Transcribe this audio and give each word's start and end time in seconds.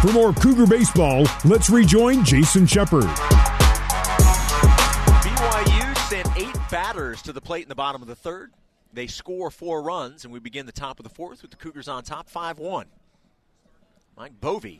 For 0.00 0.12
more 0.12 0.32
Cougar 0.32 0.68
baseball, 0.68 1.24
let's 1.44 1.68
rejoin 1.68 2.24
Jason 2.24 2.66
Shepard. 2.66 3.02
BYU 5.22 6.08
sent 6.08 6.28
eight 6.36 6.56
batters 6.70 7.20
to 7.22 7.32
the 7.32 7.40
plate 7.40 7.64
in 7.64 7.68
the 7.68 7.74
bottom 7.74 8.00
of 8.00 8.06
the 8.06 8.14
third. 8.14 8.52
They 8.92 9.08
score 9.08 9.50
four 9.50 9.82
runs, 9.82 10.22
and 10.22 10.32
we 10.32 10.38
begin 10.38 10.66
the 10.66 10.72
top 10.72 11.00
of 11.00 11.02
the 11.02 11.10
fourth 11.10 11.42
with 11.42 11.50
the 11.50 11.56
Cougars 11.56 11.88
on 11.88 12.04
top 12.04 12.28
5 12.28 12.60
1. 12.60 12.86
Mike 14.16 14.40
Boeve 14.40 14.78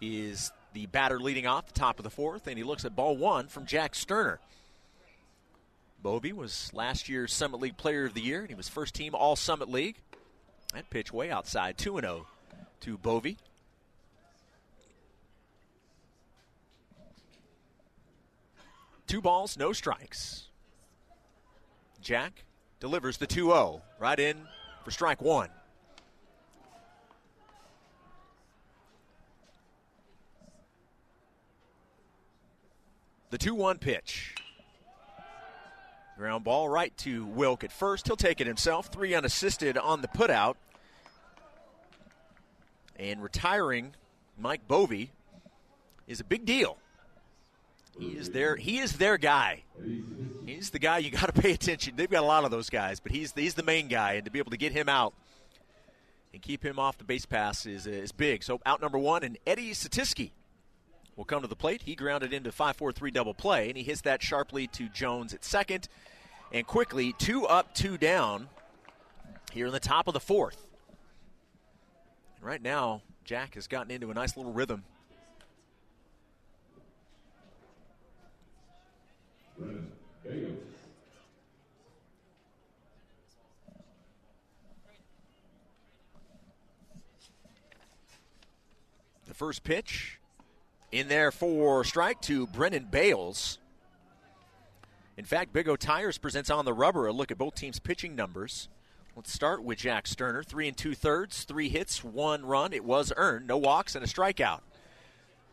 is 0.00 0.50
the 0.72 0.86
batter 0.86 1.20
leading 1.20 1.46
off 1.46 1.66
the 1.66 1.78
top 1.78 2.00
of 2.00 2.02
the 2.02 2.10
fourth, 2.10 2.48
and 2.48 2.58
he 2.58 2.64
looks 2.64 2.84
at 2.84 2.96
ball 2.96 3.16
one 3.16 3.46
from 3.46 3.64
Jack 3.64 3.94
Sterner. 3.94 4.40
Boeve 6.04 6.32
was 6.32 6.68
last 6.74 7.08
year's 7.08 7.32
Summit 7.32 7.60
League 7.60 7.76
Player 7.76 8.06
of 8.06 8.14
the 8.14 8.20
Year, 8.22 8.40
and 8.40 8.48
he 8.48 8.56
was 8.56 8.68
first 8.68 8.92
team 8.92 9.14
All 9.14 9.36
Summit 9.36 9.68
League. 9.68 9.98
That 10.72 10.90
pitch 10.90 11.12
way 11.12 11.30
outside, 11.30 11.78
2 11.78 12.00
0 12.00 12.26
to 12.80 12.98
Boeve. 12.98 13.36
Two 19.06 19.20
balls, 19.20 19.56
no 19.56 19.72
strikes. 19.72 20.48
Jack 22.00 22.44
delivers 22.80 23.16
the 23.16 23.26
2 23.26 23.46
0 23.46 23.82
right 23.98 24.18
in 24.18 24.36
for 24.84 24.90
strike 24.90 25.22
one. 25.22 25.48
The 33.30 33.38
2 33.38 33.54
1 33.54 33.78
pitch. 33.78 34.34
Ground 36.16 36.44
ball 36.44 36.68
right 36.68 36.96
to 36.98 37.26
Wilk 37.26 37.64
at 37.64 37.72
first. 37.72 38.06
He'll 38.06 38.16
take 38.16 38.40
it 38.40 38.46
himself. 38.46 38.86
Three 38.86 39.14
unassisted 39.14 39.76
on 39.76 40.00
the 40.00 40.08
putout. 40.08 40.54
And 42.96 43.20
retiring 43.20 43.94
Mike 44.38 44.68
Boeve 44.68 45.08
is 46.06 46.20
a 46.20 46.24
big 46.24 46.44
deal. 46.44 46.78
He 47.98 48.08
is 48.08 48.30
their 48.30 48.56
he 48.56 48.78
is 48.78 48.94
their 48.94 49.18
guy. 49.18 49.62
He's 50.46 50.70
the 50.70 50.78
guy 50.78 50.98
you 50.98 51.10
got 51.10 51.32
to 51.34 51.40
pay 51.40 51.52
attention. 51.52 51.96
They've 51.96 52.10
got 52.10 52.22
a 52.22 52.26
lot 52.26 52.44
of 52.44 52.50
those 52.50 52.70
guys, 52.70 53.00
but 53.00 53.12
he's 53.12 53.32
he's 53.32 53.54
the 53.54 53.62
main 53.62 53.88
guy, 53.88 54.14
and 54.14 54.24
to 54.24 54.30
be 54.30 54.38
able 54.38 54.50
to 54.50 54.56
get 54.56 54.72
him 54.72 54.88
out 54.88 55.14
and 56.32 56.42
keep 56.42 56.64
him 56.64 56.78
off 56.78 56.98
the 56.98 57.04
base 57.04 57.26
pass 57.26 57.66
is 57.66 57.86
is 57.86 58.12
big. 58.12 58.42
So 58.42 58.60
out 58.66 58.80
number 58.80 58.98
one, 58.98 59.22
and 59.22 59.38
Eddie 59.46 59.70
Satiski 59.72 60.32
will 61.16 61.24
come 61.24 61.42
to 61.42 61.48
the 61.48 61.56
plate. 61.56 61.82
He 61.82 61.94
grounded 61.94 62.32
into 62.32 62.50
five 62.52 62.76
four 62.76 62.92
three 62.92 63.10
double 63.10 63.34
play, 63.34 63.68
and 63.68 63.76
he 63.76 63.84
hits 63.84 64.00
that 64.02 64.22
sharply 64.22 64.66
to 64.68 64.88
Jones 64.88 65.32
at 65.32 65.44
second. 65.44 65.88
And 66.52 66.66
quickly, 66.66 67.14
two 67.18 67.46
up, 67.46 67.74
two 67.74 67.98
down 67.98 68.48
here 69.52 69.66
in 69.66 69.72
the 69.72 69.80
top 69.80 70.08
of 70.08 70.14
the 70.14 70.20
fourth. 70.20 70.66
And 72.36 72.44
right 72.44 72.62
now, 72.62 73.02
Jack 73.24 73.54
has 73.54 73.66
gotten 73.66 73.90
into 73.90 74.10
a 74.10 74.14
nice 74.14 74.36
little 74.36 74.52
rhythm. 74.52 74.84
The 79.58 79.74
first 89.34 89.64
pitch 89.64 90.20
in 90.92 91.08
there 91.08 91.32
for 91.32 91.84
strike 91.84 92.20
to 92.22 92.46
Brennan 92.46 92.86
Bales. 92.90 93.58
In 95.16 95.24
fact, 95.24 95.52
Big 95.52 95.68
O 95.68 95.76
Tires 95.76 96.18
presents 96.18 96.50
on 96.50 96.64
the 96.64 96.72
rubber 96.72 97.06
a 97.06 97.12
look 97.12 97.30
at 97.30 97.38
both 97.38 97.54
teams' 97.54 97.78
pitching 97.78 98.16
numbers. 98.16 98.68
Let's 99.16 99.32
start 99.32 99.62
with 99.62 99.78
Jack 99.78 100.08
Sterner. 100.08 100.42
Three 100.42 100.66
and 100.66 100.76
two 100.76 100.94
thirds, 100.94 101.44
three 101.44 101.68
hits, 101.68 102.02
one 102.02 102.44
run. 102.44 102.72
It 102.72 102.84
was 102.84 103.12
earned, 103.16 103.46
no 103.46 103.56
walks, 103.56 103.94
and 103.94 104.04
a 104.04 104.08
strikeout. 104.08 104.60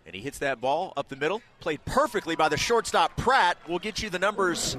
And 0.06 0.16
he 0.16 0.22
hits 0.22 0.40
that 0.40 0.60
ball 0.60 0.94
up 0.98 1.10
the 1.10 1.16
middle. 1.16 1.42
Played 1.60 1.86
perfectly 1.86 2.36
by 2.36 2.50
the 2.50 2.58
shortstop 2.58 3.16
Pratt. 3.18 3.58
We'll 3.68 3.80
get 3.80 4.02
you 4.02 4.10
the 4.10 4.20
numbers 4.20 4.78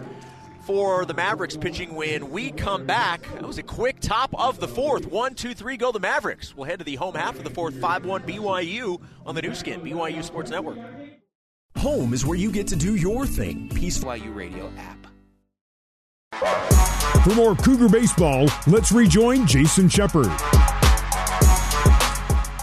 for 0.65 1.05
the 1.05 1.15
Mavericks 1.15 1.57
pitching 1.57 1.95
when 1.95 2.31
we 2.31 2.51
come 2.51 2.87
back. 2.87 3.23
That 3.35 3.47
was 3.47 3.59
a 3.59 3.63
quick 3.63 4.01
top 4.01 4.31
of 4.39 4.61
the 4.61 4.69
fourth. 4.69 5.07
One, 5.07 5.35
two, 5.35 5.55
three, 5.55 5.77
go 5.77 5.93
the 5.93 6.01
Mavericks. 6.01 6.57
We'll 6.57 6.67
head 6.67 6.79
to 6.79 6.85
the 6.85 6.97
home 6.97 7.15
half 7.15 7.37
of 7.37 7.45
the 7.45 7.51
fourth, 7.51 7.75
5 7.75 8.05
1 8.05 8.23
BYU 8.23 9.01
on 9.27 9.35
the 9.35 9.43
Nu 9.43 9.55
Skin, 9.55 9.81
BYU 9.81 10.23
Sports 10.23 10.51
Network. 10.51 10.79
Home 11.79 12.13
is 12.13 12.25
where 12.25 12.39
you 12.39 12.53
get 12.53 12.67
to 12.69 12.77
do 12.77 12.97
your 12.97 13.27
thing. 13.27 13.69
Peaceful 13.75 14.11
BYU 14.11 14.35
Radio 14.35 14.73
app. 14.79 14.99
For 17.25 17.35
more 17.35 17.55
Cougar 17.55 17.89
baseball, 17.89 18.49
let's 18.67 18.91
rejoin 18.91 19.47
Jason 19.47 19.89
Shepard. 19.89 20.31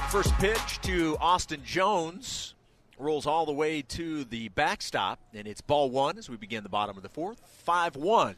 First 0.10 0.34
pitch 0.40 0.82
to 0.82 1.16
Austin 1.22 1.62
Jones 1.64 2.56
rolls 2.98 3.28
all 3.28 3.46
the 3.46 3.52
way 3.52 3.84
to 3.84 4.24
the 4.24 4.50
backstop, 4.50 5.20
and 5.36 5.48
it's 5.48 5.62
ball 5.62 5.92
one 5.92 6.18
as 6.18 6.28
we 6.28 6.36
begin 6.36 6.64
the 6.64 6.70
bottom 6.70 6.98
of 6.98 7.04
the 7.04 7.10
fourth. 7.10 7.40
5 7.64 7.96
1. 7.96 8.36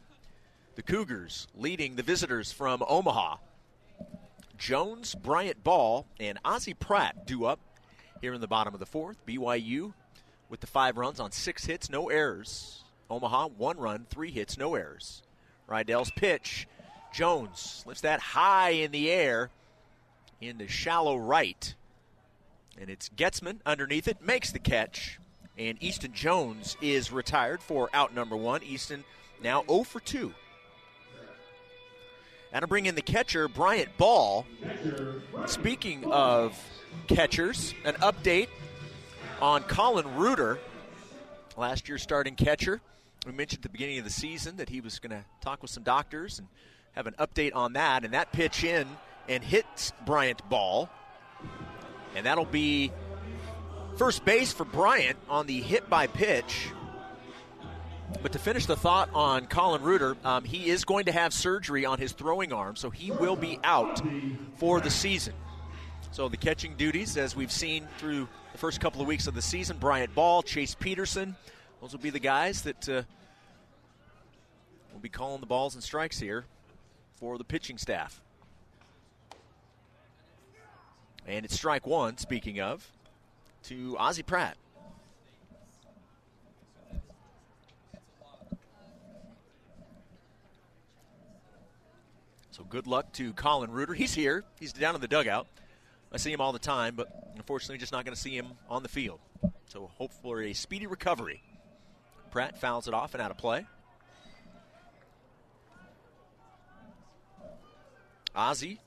The 0.76 0.82
Cougars 0.82 1.48
leading 1.56 1.96
the 1.96 2.04
visitors 2.04 2.52
from 2.52 2.84
Omaha. 2.86 3.38
Jones, 4.58 5.16
Bryant 5.16 5.64
Ball, 5.64 6.06
and 6.20 6.38
Ozzie 6.44 6.74
Pratt 6.74 7.26
do 7.26 7.46
up 7.46 7.62
here 8.20 8.34
in 8.34 8.42
the 8.42 8.48
bottom 8.48 8.74
of 8.74 8.82
the 8.82 8.86
fourth. 8.86 9.26
BYU 9.26 9.94
with 10.50 10.60
the 10.60 10.68
five 10.68 10.98
runs 10.98 11.22
on 11.22 11.32
six 11.32 11.64
hits, 11.64 11.90
no 11.90 12.10
errors. 12.10 12.84
Omaha, 13.10 13.48
one 13.48 13.78
run, 13.78 14.06
three 14.10 14.32
hits, 14.32 14.58
no 14.58 14.76
errors. 14.76 15.24
Rydell's 15.70 16.12
pitch. 16.12 16.68
Jones 17.14 17.86
lifts 17.88 18.02
that 18.02 18.20
high 18.20 18.72
in 18.72 18.92
the 18.92 19.10
air 19.10 19.50
into 20.42 20.68
shallow 20.68 21.18
right. 21.18 21.74
And 22.80 22.90
it's 22.90 23.10
Getzman 23.10 23.60
underneath 23.66 24.08
it, 24.08 24.22
makes 24.22 24.52
the 24.52 24.60
catch. 24.60 25.20
And 25.58 25.78
Easton 25.82 26.14
Jones 26.14 26.78
is 26.82 27.12
retired 27.12 27.62
for 27.62 27.90
out 27.94 28.14
number 28.14 28.36
one. 28.36 28.64
Easton 28.64 29.04
now 29.44 29.64
0 29.68 29.84
for 29.84 30.00
2. 30.00 30.34
And 32.54 32.64
I 32.64 32.66
bring 32.66 32.86
in 32.86 32.96
the 32.96 33.02
catcher, 33.02 33.48
Bryant 33.48 33.96
Ball. 33.98 34.46
Speaking 35.46 36.12
of 36.12 36.58
catchers, 37.08 37.74
an 37.86 37.94
update 37.96 38.48
on 39.42 39.64
Colin 39.64 40.16
Reuter, 40.16 40.60
last 41.56 41.88
year's 41.88 42.02
starting 42.02 42.36
catcher. 42.36 42.82
We 43.26 43.32
mentioned 43.32 43.60
at 43.60 43.64
the 43.64 43.70
beginning 43.70 44.00
of 44.00 44.04
the 44.04 44.10
season 44.10 44.58
that 44.58 44.70
he 44.70 44.82
was 44.82 45.00
going 45.00 45.12
to 45.12 45.24
talk 45.42 45.62
with 45.62 45.72
some 45.72 45.84
doctors 45.84 46.40
and 46.40 46.48
have 46.94 47.08
an 47.08 47.14
update 47.20 47.56
on 47.56 47.74
that. 47.74 48.04
And 48.04 48.14
that 48.14 48.32
pitch 48.32 48.64
in 48.64 48.88
and 49.28 49.44
hits 49.44 49.94
Bryant 50.06 50.48
Ball. 50.50 50.90
And 52.16 52.26
that'll 52.26 52.46
be 52.46 52.92
first 53.98 54.26
base 54.26 54.52
for 54.52 54.66
Bryant 54.66 55.18
on 55.30 55.48
the 55.48 55.62
hit 55.62 55.90
by 55.90 56.08
pitch. 56.08 56.70
But 58.22 58.34
to 58.34 58.40
finish 58.40 58.66
the 58.66 58.76
thought 58.76 59.10
on 59.14 59.48
Colin 59.48 59.82
Reuter, 59.82 60.18
um, 60.24 60.44
he 60.44 60.70
is 60.70 60.84
going 60.84 61.06
to 61.06 61.12
have 61.12 61.34
surgery 61.34 61.86
on 61.86 61.98
his 61.98 62.12
throwing 62.12 62.52
arm, 62.52 62.76
so 62.76 62.90
he 62.90 63.12
will 63.12 63.36
be 63.36 63.60
out 63.64 64.02
for 64.58 64.82
the 64.82 64.90
season. 64.90 65.34
So 66.12 66.28
the 66.28 66.38
catching 66.38 66.76
duties, 66.76 67.16
as 67.16 67.36
we've 67.36 67.52
seen 67.52 67.88
through 67.98 68.28
the 68.52 68.58
first 68.58 68.82
couple 68.82 69.02
of 69.02 69.08
weeks 69.08 69.28
of 69.28 69.34
the 69.34 69.42
season, 69.42 69.78
Bryant 69.78 70.14
Ball, 70.14 70.44
Chase 70.44 70.76
Peterson, 70.76 71.38
those 71.80 71.94
will 71.94 72.02
be 72.02 72.10
the 72.10 72.20
guys 72.20 72.64
that 72.64 72.90
uh, 72.90 73.04
will 74.92 75.00
be 75.00 75.10
calling 75.10 75.40
the 75.40 75.48
balls 75.48 75.76
and 75.76 75.84
strikes 75.84 76.20
here 76.20 76.46
for 77.16 77.38
the 77.38 77.46
pitching 77.46 77.78
staff. 77.78 78.22
And 81.28 81.46
it's 81.46 81.56
strike 81.56 81.86
one, 81.86 82.18
speaking 82.18 82.60
of, 82.60 82.86
to 83.64 83.96
Ozzie 83.98 84.24
Pratt. 84.24 84.58
So 92.52 92.64
good 92.64 92.86
luck 92.86 93.12
to 93.14 93.34
Colin 93.34 93.72
Reuter. 93.72 93.94
He's 93.94 94.14
here. 94.14 94.44
He's 94.60 94.74
down 94.74 94.94
in 94.94 95.02
the 95.02 95.08
dugout. 95.08 95.48
I 96.12 96.18
see 96.18 96.32
him 96.32 96.42
all 96.42 96.52
the 96.52 96.60
time, 96.60 96.96
but 96.96 97.08
unfortunately, 97.38 97.78
just 97.78 97.94
not 97.94 98.04
going 98.04 98.14
to 98.14 98.20
see 98.22 98.36
him 98.36 98.48
on 98.70 98.84
the 98.84 98.90
field. 98.90 99.20
So 99.68 99.90
hope 99.98 100.12
for 100.22 100.42
a 100.42 100.54
speedy 100.54 100.86
recovery. 100.86 101.42
Pratt 102.30 102.60
fouls 102.60 102.88
it 102.88 102.94
off 102.94 103.14
and 103.14 103.24
out 103.24 103.32
of 103.32 103.38
play. 103.38 103.66
Ozzie 108.36 108.80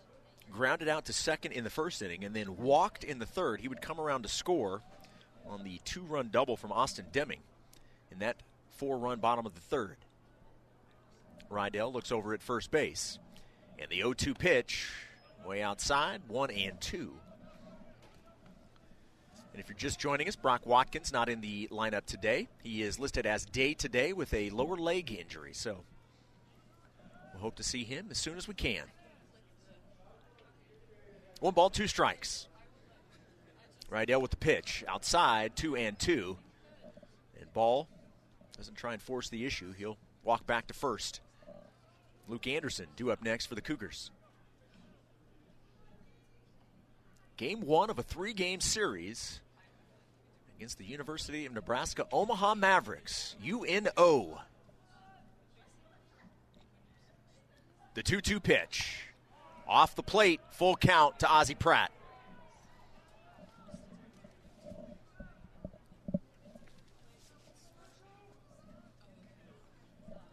grounded 0.54 0.88
out 0.88 1.06
to 1.06 1.12
second 1.12 1.52
in 1.52 1.64
the 1.64 1.70
first 1.70 2.00
inning 2.00 2.24
and 2.24 2.34
then 2.34 2.56
walked 2.56 3.04
in 3.04 3.18
the 3.18 3.26
third. 3.26 3.60
He 3.60 3.68
would 3.68 3.82
come 3.82 4.00
around 4.00 4.22
to 4.22 4.28
score 4.28 4.82
on 5.48 5.64
the 5.64 5.80
two 5.84 6.02
run 6.02 6.28
double 6.30 6.56
from 6.56 6.72
Austin 6.72 7.06
Deming 7.12 7.40
in 8.10 8.20
that 8.20 8.36
four 8.70 8.96
run 8.96 9.18
bottom 9.18 9.46
of 9.46 9.54
the 9.54 9.60
third. 9.60 9.96
Rydell 11.50 11.92
looks 11.92 12.12
over 12.12 12.32
at 12.34 12.42
first 12.42 12.70
base. 12.70 13.18
And 13.78 13.90
the 13.90 13.96
0 13.96 14.12
2 14.12 14.34
pitch, 14.34 14.88
way 15.44 15.60
outside, 15.60 16.22
one 16.28 16.50
and 16.50 16.80
two. 16.80 17.12
And 19.52 19.60
if 19.60 19.68
you're 19.68 19.76
just 19.76 19.98
joining 20.00 20.28
us, 20.28 20.36
Brock 20.36 20.66
Watkins 20.66 21.12
not 21.12 21.28
in 21.28 21.40
the 21.40 21.68
lineup 21.70 22.06
today. 22.06 22.48
He 22.62 22.82
is 22.82 22.98
listed 22.98 23.26
as 23.26 23.44
day 23.44 23.74
to 23.74 23.88
day 23.88 24.12
with 24.12 24.32
a 24.34 24.50
lower 24.50 24.76
leg 24.76 25.12
injury. 25.12 25.52
So 25.52 25.82
we'll 27.32 27.42
hope 27.42 27.56
to 27.56 27.62
see 27.62 27.84
him 27.84 28.08
as 28.10 28.18
soon 28.18 28.36
as 28.36 28.48
we 28.48 28.54
can. 28.54 28.84
One 31.40 31.54
ball, 31.54 31.70
two 31.70 31.86
strikes. 31.86 32.46
Rydell 33.90 34.20
with 34.20 34.31
the 34.31 34.36
pitch. 34.36 34.84
Outside, 34.88 35.54
two 35.56 35.76
and 35.76 35.98
two. 35.98 36.36
And 37.40 37.52
Ball 37.52 37.88
doesn't 38.56 38.76
try 38.76 38.92
and 38.92 39.02
force 39.02 39.28
the 39.28 39.44
issue. 39.44 39.72
He'll 39.72 39.98
walk 40.25 40.46
back 40.46 40.66
to 40.69 40.75
first. 40.75 41.20
Luke 42.28 42.46
Anderson 42.46 42.86
due 42.96 43.10
up 43.10 43.22
next 43.22 43.46
for 43.46 43.54
the 43.54 43.60
Cougars. 43.60 44.10
Game 47.36 47.60
one 47.60 47.90
of 47.90 47.98
a 47.98 48.02
three 48.02 48.32
game 48.32 48.60
series 48.60 49.40
against 50.56 50.78
the 50.78 50.84
University 50.84 51.46
of 51.46 51.52
Nebraska 51.52 52.06
Omaha 52.12 52.54
Mavericks. 52.54 53.36
UNO. 53.44 54.40
The 57.94 58.02
2 58.02 58.20
2 58.20 58.40
pitch. 58.40 59.08
Off 59.66 59.96
the 59.96 60.02
plate, 60.02 60.40
full 60.50 60.76
count 60.76 61.19
to 61.20 61.28
Ozzie 61.28 61.55
Pratt. 61.55 61.90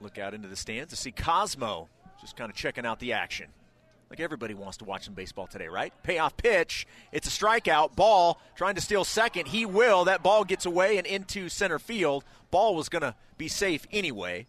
Look 0.01 0.18
out 0.18 0.33
into 0.33 0.48
the 0.48 0.56
stands 0.56 0.89
to 0.89 0.95
see 0.95 1.12
Cosmo 1.12 1.88
just 2.19 2.36
kind 2.36 2.50
of 2.50 2.56
checking 2.56 2.86
out 2.86 3.00
the 3.00 3.13
action. 3.13 3.48
Like 4.10 4.19
everybody 4.19 4.54
wants 4.54 4.78
to 4.78 4.86
watch 4.86 5.06
some 5.06 5.13
baseball 5.13 5.48
today, 5.48 5.69
right? 5.69 5.94
Payoff 6.04 6.36
pitch. 6.36 6.86
It's 7.13 7.27
a 7.27 7.31
strikeout. 7.31 7.95
Ball 7.95 8.42
trying 8.56 8.75
to 8.75 8.81
steal 8.81 9.06
second. 9.06 9.48
He 9.48 9.66
will. 9.66 10.04
That 10.06 10.22
ball 10.22 10.44
gets 10.44 10.66
away 10.66 10.98
and 10.98 11.07
into 11.07 11.48
center 11.48 11.80
field. 11.80 12.25
Ball 12.51 12.75
was 12.75 12.89
going 12.89 13.04
to 13.04 13.16
be 13.38 13.48
safe 13.48 13.88
anyway. 13.89 14.48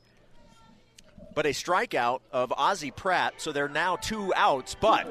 But 1.34 1.46
a 1.46 1.50
strikeout 1.50 2.20
of 2.30 2.52
Ozzie 2.52 2.90
Pratt, 2.90 3.34
so 3.38 3.52
they're 3.52 3.68
now 3.68 3.96
two 3.96 4.34
outs. 4.34 4.76
But 4.78 5.06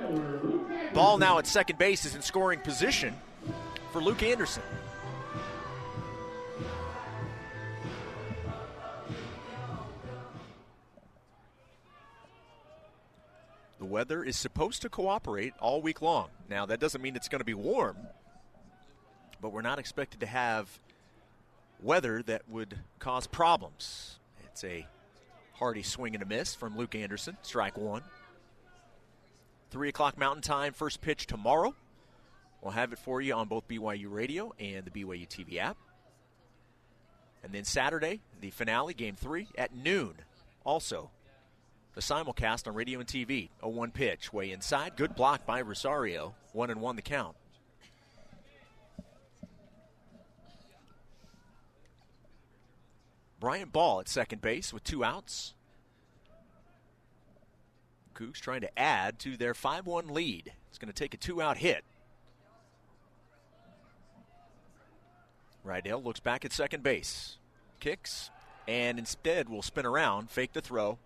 ball 0.94 1.18
now 1.18 1.39
at 1.39 1.47
second 1.47 1.79
base 1.79 2.06
is 2.06 2.15
in 2.15 2.21
scoring 2.21 2.59
position 2.59 3.15
for 3.91 4.01
Luke 4.01 4.21
Anderson. 4.21 4.63
The 13.79 13.85
weather 13.85 14.24
is 14.24 14.38
supposed 14.38 14.83
to 14.83 14.89
cooperate 14.89 15.53
all 15.59 15.81
week 15.81 16.03
long. 16.03 16.29
Now, 16.47 16.67
that 16.67 16.79
doesn't 16.79 17.01
mean 17.01 17.15
it's 17.15 17.27
going 17.27 17.39
to 17.39 17.45
be 17.45 17.56
warm, 17.56 17.97
but 19.41 19.51
we're 19.51 19.63
not 19.63 19.79
expected 19.79 20.19
to 20.19 20.27
have 20.27 20.79
weather 21.81 22.21
that 22.24 22.47
would 22.47 22.77
cause 23.00 23.25
problems. 23.25 24.19
It's 24.45 24.63
a 24.63 24.85
hearty 25.61 25.83
swing 25.83 26.15
and 26.15 26.23
a 26.23 26.25
miss 26.25 26.55
from 26.55 26.75
Luke 26.75 26.95
Anderson, 26.95 27.37
strike 27.43 27.77
one. 27.77 28.01
3 29.69 29.89
o'clock 29.89 30.17
Mountain 30.17 30.41
Time, 30.41 30.73
first 30.73 31.01
pitch 31.01 31.27
tomorrow. 31.27 31.75
We'll 32.63 32.71
have 32.71 32.91
it 32.93 32.97
for 32.97 33.21
you 33.21 33.35
on 33.35 33.47
both 33.47 33.67
BYU 33.67 34.07
Radio 34.09 34.53
and 34.59 34.83
the 34.83 34.89
BYU 34.89 35.27
TV 35.27 35.57
app. 35.57 35.77
And 37.43 37.53
then 37.53 37.63
Saturday, 37.63 38.21
the 38.39 38.49
finale, 38.49 38.95
game 38.95 39.15
three, 39.15 39.49
at 39.55 39.75
noon. 39.75 40.15
Also, 40.63 41.11
the 41.93 42.01
simulcast 42.01 42.67
on 42.67 42.73
radio 42.73 42.99
and 42.99 43.07
TV. 43.07 43.49
A 43.61 43.69
one 43.69 43.91
pitch, 43.91 44.33
way 44.33 44.51
inside. 44.51 44.95
Good 44.95 45.15
block 45.15 45.45
by 45.45 45.61
Rosario. 45.61 46.33
One 46.53 46.71
and 46.71 46.81
one 46.81 46.95
the 46.95 47.03
count. 47.03 47.35
Bryant 53.41 53.73
Ball 53.73 53.99
at 53.99 54.07
second 54.07 54.41
base 54.41 54.71
with 54.71 54.83
two 54.83 55.03
outs. 55.03 55.55
Cougs 58.15 58.39
trying 58.39 58.61
to 58.61 58.79
add 58.79 59.19
to 59.19 59.35
their 59.35 59.53
5 59.53 59.88
1 59.88 60.07
lead. 60.09 60.53
It's 60.69 60.77
going 60.77 60.93
to 60.93 60.97
take 60.97 61.13
a 61.13 61.17
two 61.17 61.41
out 61.41 61.57
hit. 61.57 61.83
Rydell 65.65 66.03
looks 66.03 66.19
back 66.19 66.45
at 66.45 66.53
second 66.53 66.83
base, 66.83 67.38
kicks, 67.79 68.29
and 68.67 68.97
instead 68.97 69.49
will 69.49 69.61
spin 69.61 69.85
around, 69.85 70.31
fake 70.31 70.53
the 70.53 70.61
throw, 70.61 70.97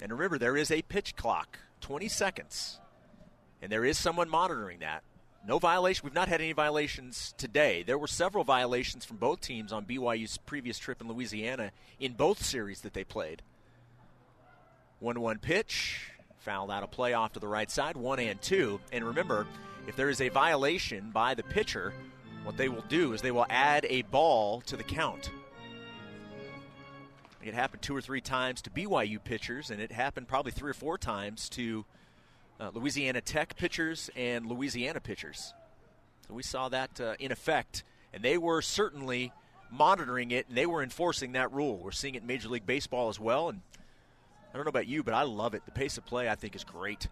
and 0.00 0.12
remember, 0.12 0.38
there 0.38 0.56
is 0.56 0.70
a 0.70 0.82
pitch 0.82 1.14
clock, 1.14 1.58
20 1.82 2.08
seconds, 2.08 2.80
and 3.60 3.70
there 3.70 3.84
is 3.84 3.98
someone 3.98 4.28
monitoring 4.28 4.78
that. 4.80 5.02
No 5.46 5.58
violation. 5.58 6.04
We've 6.04 6.14
not 6.14 6.28
had 6.28 6.40
any 6.40 6.52
violations 6.52 7.34
today. 7.38 7.82
There 7.82 7.96
were 7.98 8.06
several 8.06 8.44
violations 8.44 9.04
from 9.04 9.16
both 9.16 9.40
teams 9.40 9.72
on 9.72 9.86
BYU's 9.86 10.36
previous 10.38 10.78
trip 10.78 11.00
in 11.00 11.08
Louisiana 11.08 11.72
in 11.98 12.12
both 12.12 12.44
series 12.44 12.82
that 12.82 12.92
they 12.92 13.04
played. 13.04 13.42
1 15.00 15.18
1 15.18 15.38
pitch, 15.38 16.10
fouled 16.38 16.70
out 16.70 16.82
of 16.82 16.90
play 16.90 17.14
off 17.14 17.32
to 17.32 17.40
the 17.40 17.48
right 17.48 17.70
side, 17.70 17.96
1 17.96 18.20
and 18.20 18.40
2. 18.42 18.80
And 18.92 19.04
remember, 19.04 19.46
if 19.86 19.96
there 19.96 20.10
is 20.10 20.20
a 20.20 20.28
violation 20.28 21.10
by 21.10 21.34
the 21.34 21.42
pitcher, 21.42 21.94
what 22.44 22.58
they 22.58 22.68
will 22.68 22.84
do 22.88 23.14
is 23.14 23.22
they 23.22 23.30
will 23.30 23.46
add 23.48 23.86
a 23.88 24.02
ball 24.02 24.60
to 24.62 24.76
the 24.76 24.82
count. 24.82 25.30
It 27.42 27.54
happened 27.54 27.80
two 27.80 27.96
or 27.96 28.02
three 28.02 28.20
times 28.20 28.60
to 28.62 28.70
BYU 28.70 29.22
pitchers, 29.24 29.70
and 29.70 29.80
it 29.80 29.92
happened 29.92 30.28
probably 30.28 30.52
three 30.52 30.70
or 30.70 30.74
four 30.74 30.98
times 30.98 31.48
to 31.50 31.86
uh, 32.60 32.70
Louisiana 32.74 33.20
Tech 33.20 33.56
pitchers 33.56 34.10
and 34.14 34.46
Louisiana 34.46 35.00
pitchers. 35.00 35.54
So 36.28 36.34
we 36.34 36.42
saw 36.42 36.68
that 36.68 37.00
uh, 37.00 37.14
in 37.18 37.32
effect, 37.32 37.82
and 38.12 38.22
they 38.22 38.38
were 38.38 38.60
certainly 38.62 39.32
monitoring 39.70 40.30
it, 40.30 40.48
and 40.48 40.56
they 40.56 40.66
were 40.66 40.82
enforcing 40.82 41.32
that 41.32 41.52
rule. 41.52 41.78
We're 41.78 41.90
seeing 41.90 42.14
it 42.14 42.22
in 42.22 42.26
Major 42.26 42.48
League 42.48 42.66
Baseball 42.66 43.08
as 43.08 43.18
well, 43.18 43.48
and 43.48 43.60
I 44.52 44.56
don't 44.56 44.64
know 44.64 44.70
about 44.70 44.86
you, 44.86 45.02
but 45.02 45.14
I 45.14 45.22
love 45.22 45.54
it. 45.54 45.64
The 45.64 45.72
pace 45.72 45.96
of 45.96 46.04
play, 46.04 46.28
I 46.28 46.34
think, 46.34 46.54
is 46.54 46.64
great. 46.64 47.08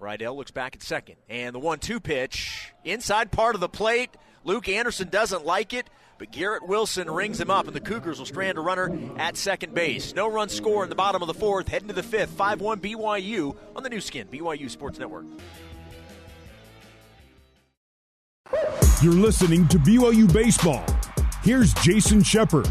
Rydell 0.00 0.36
looks 0.36 0.50
back 0.50 0.76
at 0.76 0.82
second, 0.82 1.16
and 1.28 1.54
the 1.54 1.58
one-two 1.58 2.00
pitch 2.00 2.72
inside 2.84 3.30
part 3.32 3.54
of 3.54 3.60
the 3.60 3.68
plate. 3.68 4.10
Luke 4.44 4.68
Anderson 4.68 5.08
doesn't 5.08 5.44
like 5.44 5.72
it. 5.72 5.88
But 6.18 6.32
Garrett 6.32 6.66
Wilson 6.66 7.10
rings 7.10 7.40
him 7.40 7.50
up, 7.50 7.66
and 7.66 7.76
the 7.76 7.80
Cougars 7.80 8.18
will 8.18 8.26
strand 8.26 8.56
a 8.56 8.60
runner 8.60 8.98
at 9.18 9.36
second 9.36 9.74
base. 9.74 10.14
No 10.14 10.30
run 10.30 10.48
score 10.48 10.82
in 10.82 10.88
the 10.88 10.96
bottom 10.96 11.22
of 11.22 11.28
the 11.28 11.34
fourth, 11.34 11.68
heading 11.68 11.88
to 11.88 11.94
the 11.94 12.02
fifth. 12.02 12.30
5 12.30 12.60
1 12.60 12.80
BYU 12.80 13.56
on 13.74 13.82
the 13.82 13.90
Nu 13.90 14.00
Skin, 14.00 14.26
BYU 14.28 14.70
Sports 14.70 14.98
Network. 14.98 15.26
You're 19.02 19.12
listening 19.12 19.68
to 19.68 19.78
BYU 19.78 20.32
Baseball. 20.32 20.84
Here's 21.42 21.74
Jason 21.74 22.22
Shepard. 22.22 22.66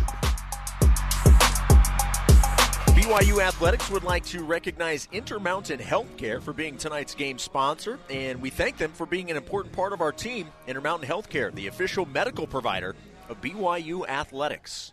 BYU 2.96 3.40
Athletics 3.44 3.92
would 3.92 4.04
like 4.04 4.26
to 4.26 4.44
recognize 4.44 5.08
Intermountain 5.12 5.78
Healthcare 5.80 6.42
for 6.42 6.54
being 6.54 6.76
tonight's 6.76 7.14
game 7.14 7.38
sponsor, 7.38 8.00
and 8.10 8.42
we 8.42 8.50
thank 8.50 8.78
them 8.78 8.92
for 8.92 9.06
being 9.06 9.30
an 9.30 9.38
important 9.38 9.76
part 9.76 9.94
of 9.94 10.02
our 10.02 10.12
team. 10.12 10.48
Intermountain 10.66 11.08
Healthcare, 11.08 11.54
the 11.54 11.68
official 11.68 12.08
medical 12.08 12.48
provider 12.48 12.96
of 13.30 13.42
BYU 13.42 14.08
Athletics. 14.08 14.92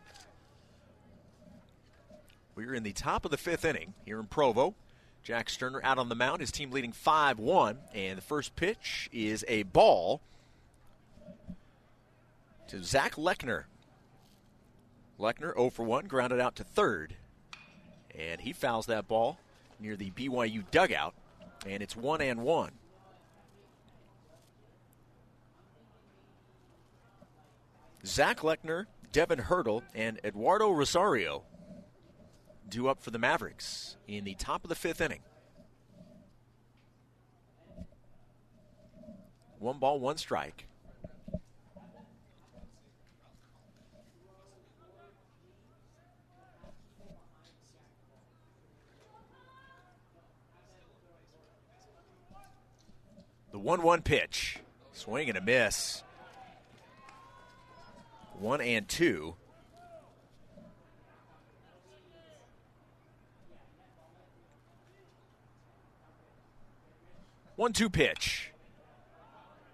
We're 2.55 2.75
in 2.75 2.83
the 2.83 2.93
top 2.93 3.25
of 3.25 3.31
the 3.31 3.37
fifth 3.37 3.65
inning 3.65 3.95
here 4.05 4.19
in 4.21 4.27
Provo. 4.27 4.75
Jack 5.23 5.49
Sterner 5.49 5.81
out 5.85 5.99
on 5.99 6.09
the 6.09 6.15
mound, 6.15 6.41
his 6.41 6.51
team 6.51 6.71
leading 6.71 6.93
5 6.93 7.39
1, 7.39 7.79
and 7.95 8.19
the 8.19 8.23
first 8.23 8.57
pitch 8.57 9.09
is 9.12 9.45
a 9.49 9.62
ball 9.62 10.21
to 12.69 12.83
Zach 12.83 13.15
Lechner. 13.15 13.65
Lechner 15.19 15.55
0 15.55 15.71
for 15.71 15.85
1, 15.85 16.07
grounded 16.07 16.41
out 16.41 16.57
to 16.57 16.65
third, 16.65 17.15
and 18.19 18.41
he 18.41 18.53
fouls 18.53 18.87
that 18.87 19.07
ball 19.07 19.39
near 19.79 19.95
the 19.97 20.11
BYU 20.11 20.65
dugout, 20.71 21.15
and 21.67 21.83
it's 21.83 21.97
1 21.97 22.21
and 22.21 22.43
1. 22.43 22.73
Zach 28.05 28.41
Lechner, 28.41 28.87
Devin 29.13 29.39
Hurdle, 29.39 29.83
and 29.95 30.21
Eduardo 30.25 30.71
Rosario 30.71 31.45
due 32.69 32.89
up 32.89 33.03
for 33.03 33.11
the 33.11 33.19
Mavericks 33.19 33.97
in 34.09 34.25
the 34.25 34.35
top 34.35 34.65
of 34.65 34.69
the 34.69 34.75
fifth 34.75 35.01
inning. 35.01 35.21
One 39.59 39.79
ball, 39.79 40.01
one 40.01 40.17
strike. 40.17 40.67
The 53.53 53.59
1 53.59 53.83
1 53.83 54.03
pitch. 54.03 54.59
Swing 54.93 55.29
and 55.29 55.39
a 55.39 55.43
miss 55.43 56.03
one 58.43 58.61
and 58.61 58.89
two. 58.89 59.35
One 67.55 67.73
two 67.73 67.89
pitch. 67.89 68.51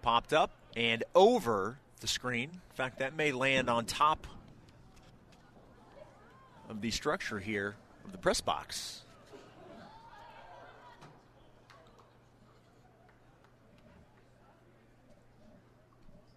Popped 0.03 0.33
up 0.33 0.51
and 0.77 1.03
over 1.15 1.79
the 1.99 2.07
screen. 2.07 2.51
In 2.51 2.75
fact, 2.75 2.99
that 2.99 3.15
may 3.15 3.31
land 3.31 3.69
on 3.69 3.85
top 3.85 4.27
of 6.69 6.81
the 6.81 6.91
structure 6.91 7.39
here 7.39 7.75
of 8.05 8.11
the 8.11 8.19
press 8.19 8.39
box. 8.39 9.01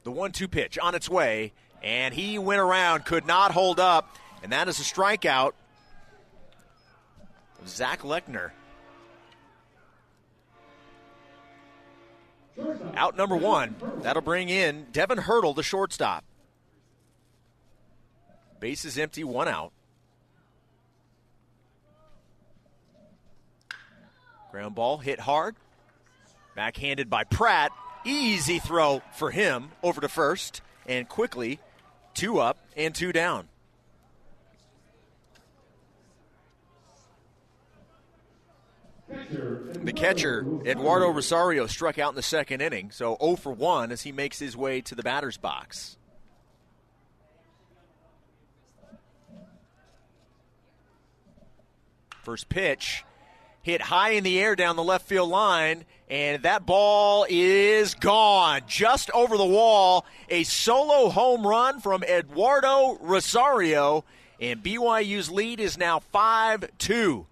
The 0.05 0.11
one 0.11 0.33
two 0.33 0.49
pitch 0.49 0.79
on 0.79 0.95
its 0.95 1.09
way, 1.09 1.53
and 1.83 2.15
he 2.15 2.39
went 2.39 2.61
around, 2.61 3.05
could 3.05 3.27
not 3.27 3.53
hold 3.53 3.81
up, 3.81 4.17
and 4.43 4.53
that 4.53 4.69
is 4.69 4.79
a 4.79 4.83
strikeout. 4.83 5.53
Zach 7.67 8.01
Lechner. 8.03 8.51
Out 12.97 13.17
number 13.17 13.37
one. 13.37 13.75
That'll 14.03 14.23
bring 14.23 14.49
in 14.49 14.87
Devin 14.93 15.19
Hurdle, 15.19 15.55
the 15.55 15.63
shortstop. 15.63 16.25
Base 18.61 18.85
is 18.85 18.99
empty, 18.99 19.25
one 19.25 19.49
out. 19.49 19.73
Ground 24.51 24.75
ball 24.75 24.99
hit 24.99 25.19
hard. 25.19 25.57
Backhanded 26.55 27.09
by 27.09 27.25
Pratt. 27.25 27.73
Easy 28.05 28.59
throw 28.59 29.03
for 29.15 29.31
him 29.31 29.71
over 29.83 30.01
to 30.01 30.09
first. 30.09 30.61
And 30.87 31.09
quickly, 31.09 31.59
two 32.15 32.39
up 32.39 32.59
and 32.77 32.95
two 32.95 33.13
down. 33.13 33.49
The 39.09 39.93
catcher, 39.93 40.47
Eduardo 40.65 41.09
Rosario, 41.09 41.67
struck 41.67 41.99
out 41.99 42.11
in 42.11 42.17
the 42.17 42.23
second 42.23 42.61
inning, 42.61 42.91
so 42.91 43.17
0 43.21 43.37
for 43.37 43.53
1 43.53 43.91
as 43.91 44.03
he 44.03 44.13
makes 44.13 44.39
his 44.39 44.57
way 44.57 44.81
to 44.83 44.95
the 44.95 45.03
batter's 45.03 45.37
box. 45.37 45.97
First 52.23 52.49
pitch 52.49 53.05
hit 53.63 53.81
high 53.81 54.11
in 54.11 54.25
the 54.25 54.41
air 54.41 54.57
down 54.57 54.77
the 54.77 54.83
left 54.83 55.07
field 55.07 55.31
line, 55.31 55.85
and 56.11 56.43
that 56.43 56.67
ball 56.67 57.25
is 57.29 57.95
gone. 57.95 58.63
Just 58.67 59.11
over 59.13 59.37
the 59.37 59.47
wall. 59.47 60.05
A 60.29 60.43
solo 60.45 61.09
home 61.09 61.47
run 61.47 61.81
from 61.81 62.03
Eduardo 62.03 62.99
Rosario, 63.01 64.05
and 64.41 64.63
BYU's 64.63 65.31
lead 65.31 65.61
is 65.61 65.79
now 65.79 66.01
5 66.01 66.69
2. 66.79 67.27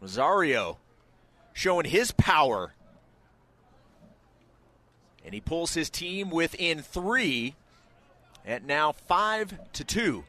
Rosario 0.00 0.78
showing 1.52 1.86
his 1.86 2.12
power. 2.12 2.74
And 5.24 5.34
he 5.34 5.40
pulls 5.40 5.74
his 5.74 5.90
team 5.90 6.30
within 6.30 6.82
three 6.82 7.54
at 8.44 8.64
now 8.64 8.92
5 8.92 9.72
to 9.74 9.84
2. 9.84 10.24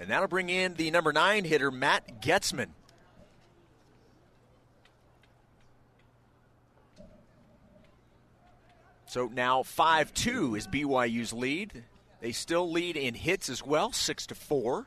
And 0.00 0.08
that'll 0.08 0.28
bring 0.28 0.48
in 0.48 0.74
the 0.74 0.90
number 0.90 1.12
nine 1.12 1.44
hitter, 1.44 1.70
Matt 1.70 2.22
Getzman. 2.22 2.70
So 9.06 9.26
now 9.26 9.62
5 9.62 10.14
2 10.14 10.54
is 10.54 10.66
BYU's 10.66 11.34
lead. 11.34 11.84
They 12.20 12.32
still 12.32 12.70
lead 12.70 12.96
in 12.96 13.14
hits 13.14 13.50
as 13.50 13.62
well, 13.62 13.92
6 13.92 14.26
to 14.28 14.34
4. 14.34 14.86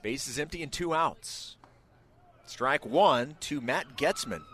Base 0.00 0.28
is 0.28 0.38
empty 0.38 0.62
and 0.62 0.72
two 0.72 0.94
outs. 0.94 1.56
Strike 2.46 2.86
one 2.86 3.36
to 3.40 3.60
Matt 3.60 3.98
Getzman. 3.98 4.44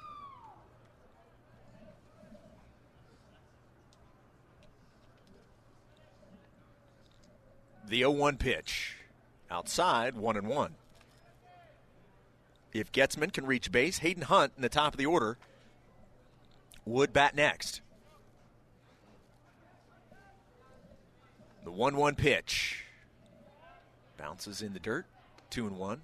The 7.92 7.98
0 7.98 8.12
1 8.12 8.38
pitch. 8.38 8.96
Outside, 9.50 10.16
1 10.16 10.36
and 10.38 10.46
1. 10.46 10.74
If 12.72 12.90
Getzman 12.90 13.34
can 13.34 13.44
reach 13.44 13.70
base, 13.70 13.98
Hayden 13.98 14.22
Hunt 14.22 14.54
in 14.56 14.62
the 14.62 14.70
top 14.70 14.94
of 14.94 14.98
the 14.98 15.04
order 15.04 15.36
would 16.86 17.12
bat 17.12 17.36
next. 17.36 17.82
The 21.64 21.70
1 21.70 21.96
1 21.96 22.14
pitch. 22.14 22.86
Bounces 24.16 24.62
in 24.62 24.72
the 24.72 24.80
dirt. 24.80 25.04
2 25.50 25.66
and 25.66 25.76
1. 25.76 26.00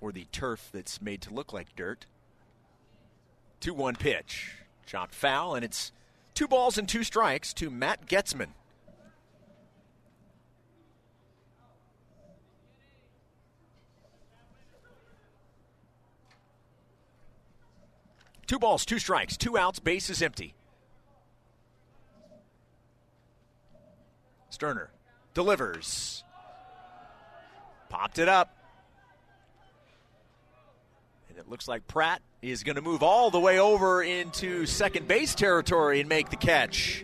Or 0.00 0.10
the 0.10 0.24
turf 0.32 0.70
that's 0.72 1.02
made 1.02 1.20
to 1.20 1.34
look 1.34 1.52
like 1.52 1.76
dirt. 1.76 2.06
2 3.60 3.74
1 3.74 3.96
pitch. 3.96 4.54
Chopped 4.86 5.14
foul, 5.14 5.54
and 5.54 5.64
it's 5.64 5.92
two 6.34 6.48
balls 6.48 6.78
and 6.78 6.88
two 6.88 7.04
strikes 7.04 7.52
to 7.54 7.70
Matt 7.70 8.06
Getzman. 8.06 8.48
Two 18.46 18.58
balls, 18.58 18.84
two 18.84 18.98
strikes, 18.98 19.36
two 19.36 19.56
outs, 19.56 19.78
base 19.78 20.10
is 20.10 20.20
empty. 20.20 20.54
Sterner 24.48 24.90
delivers. 25.34 26.24
Popped 27.88 28.18
it 28.18 28.28
up. 28.28 28.59
And 31.40 31.46
it 31.46 31.50
looks 31.50 31.68
like 31.68 31.86
Pratt 31.88 32.20
is 32.42 32.64
going 32.64 32.76
to 32.76 32.82
move 32.82 33.02
all 33.02 33.30
the 33.30 33.40
way 33.40 33.58
over 33.58 34.02
into 34.02 34.66
second 34.66 35.08
base 35.08 35.34
territory 35.34 36.00
and 36.00 36.08
make 36.08 36.28
the 36.28 36.36
catch. 36.36 37.02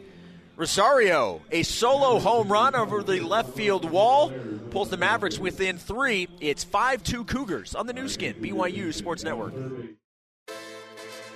Rosario, 0.57 1.41
a 1.51 1.63
solo 1.63 2.19
home 2.19 2.53
run 2.53 2.75
over 2.75 3.03
the 3.03 3.21
left 3.21 3.57
field 3.57 3.91
wall, 3.91 4.31
pulls 4.71 4.91
the 4.91 4.99
Mavericks 4.99 5.39
within 5.39 5.79
three. 5.79 6.29
It's 6.39 6.65
5 6.65 7.03
2 7.03 7.25
Cougars 7.25 7.75
on 7.75 7.87
the 7.87 7.95
Nu 7.95 8.11
Skin, 8.11 8.35
BYU 8.35 8.93
Sports 8.93 9.25
Network. 9.25 9.55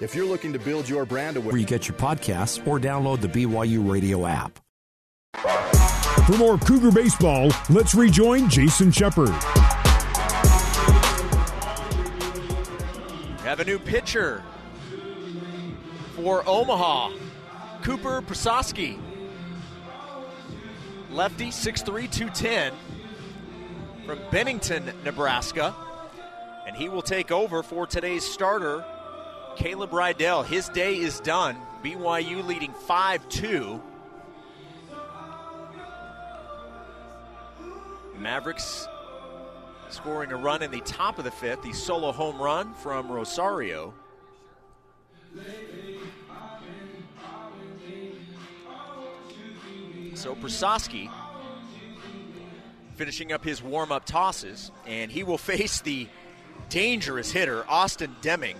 If 0.02 0.14
you're 0.14 0.26
looking 0.26 0.52
to 0.52 0.58
build 0.58 0.86
your 0.86 1.06
brand 1.06 1.42
Where 1.42 1.56
you 1.56 1.64
get 1.64 1.88
your 1.88 1.96
podcasts 1.96 2.66
or 2.66 2.78
download 2.78 3.22
the 3.22 3.28
BYU 3.28 3.90
radio 3.90 4.26
app. 4.26 4.58
For 6.26 6.36
more 6.36 6.58
Cougar 6.58 6.92
baseball, 6.92 7.50
let's 7.70 7.94
rejoin 7.94 8.50
Jason 8.50 8.92
Shepard. 8.92 9.34
Have 13.50 13.58
a 13.58 13.64
new 13.64 13.80
pitcher 13.80 14.44
for 16.14 16.48
Omaha, 16.48 17.10
Cooper 17.82 18.22
Prasowski. 18.22 18.96
Lefty, 21.10 21.46
6'3, 21.46 21.84
210 21.84 22.72
from 24.06 24.20
Bennington, 24.30 24.92
Nebraska. 25.04 25.74
And 26.64 26.76
he 26.76 26.88
will 26.88 27.02
take 27.02 27.32
over 27.32 27.64
for 27.64 27.88
today's 27.88 28.24
starter, 28.24 28.84
Caleb 29.56 29.90
Rydell. 29.90 30.44
His 30.44 30.68
day 30.68 30.96
is 30.96 31.18
done. 31.18 31.56
BYU 31.82 32.46
leading 32.46 32.72
5 32.72 33.28
2. 33.28 33.82
Mavericks 38.16 38.86
scoring 39.92 40.32
a 40.32 40.36
run 40.36 40.62
in 40.62 40.70
the 40.70 40.80
top 40.80 41.18
of 41.18 41.24
the 41.24 41.30
fifth, 41.30 41.62
the 41.62 41.72
solo 41.72 42.12
home 42.12 42.40
run 42.40 42.74
from 42.74 43.10
Rosario. 43.10 43.94
So 50.14 50.34
Prasowski 50.34 51.10
finishing 52.96 53.32
up 53.32 53.42
his 53.42 53.62
warm 53.62 53.90
up 53.90 54.04
tosses, 54.04 54.70
and 54.86 55.10
he 55.10 55.22
will 55.22 55.38
face 55.52 55.80
the 55.80 56.06
dangerous 56.68 57.32
hitter, 57.32 57.64
Austin 57.66 58.14
Deming. 58.20 58.56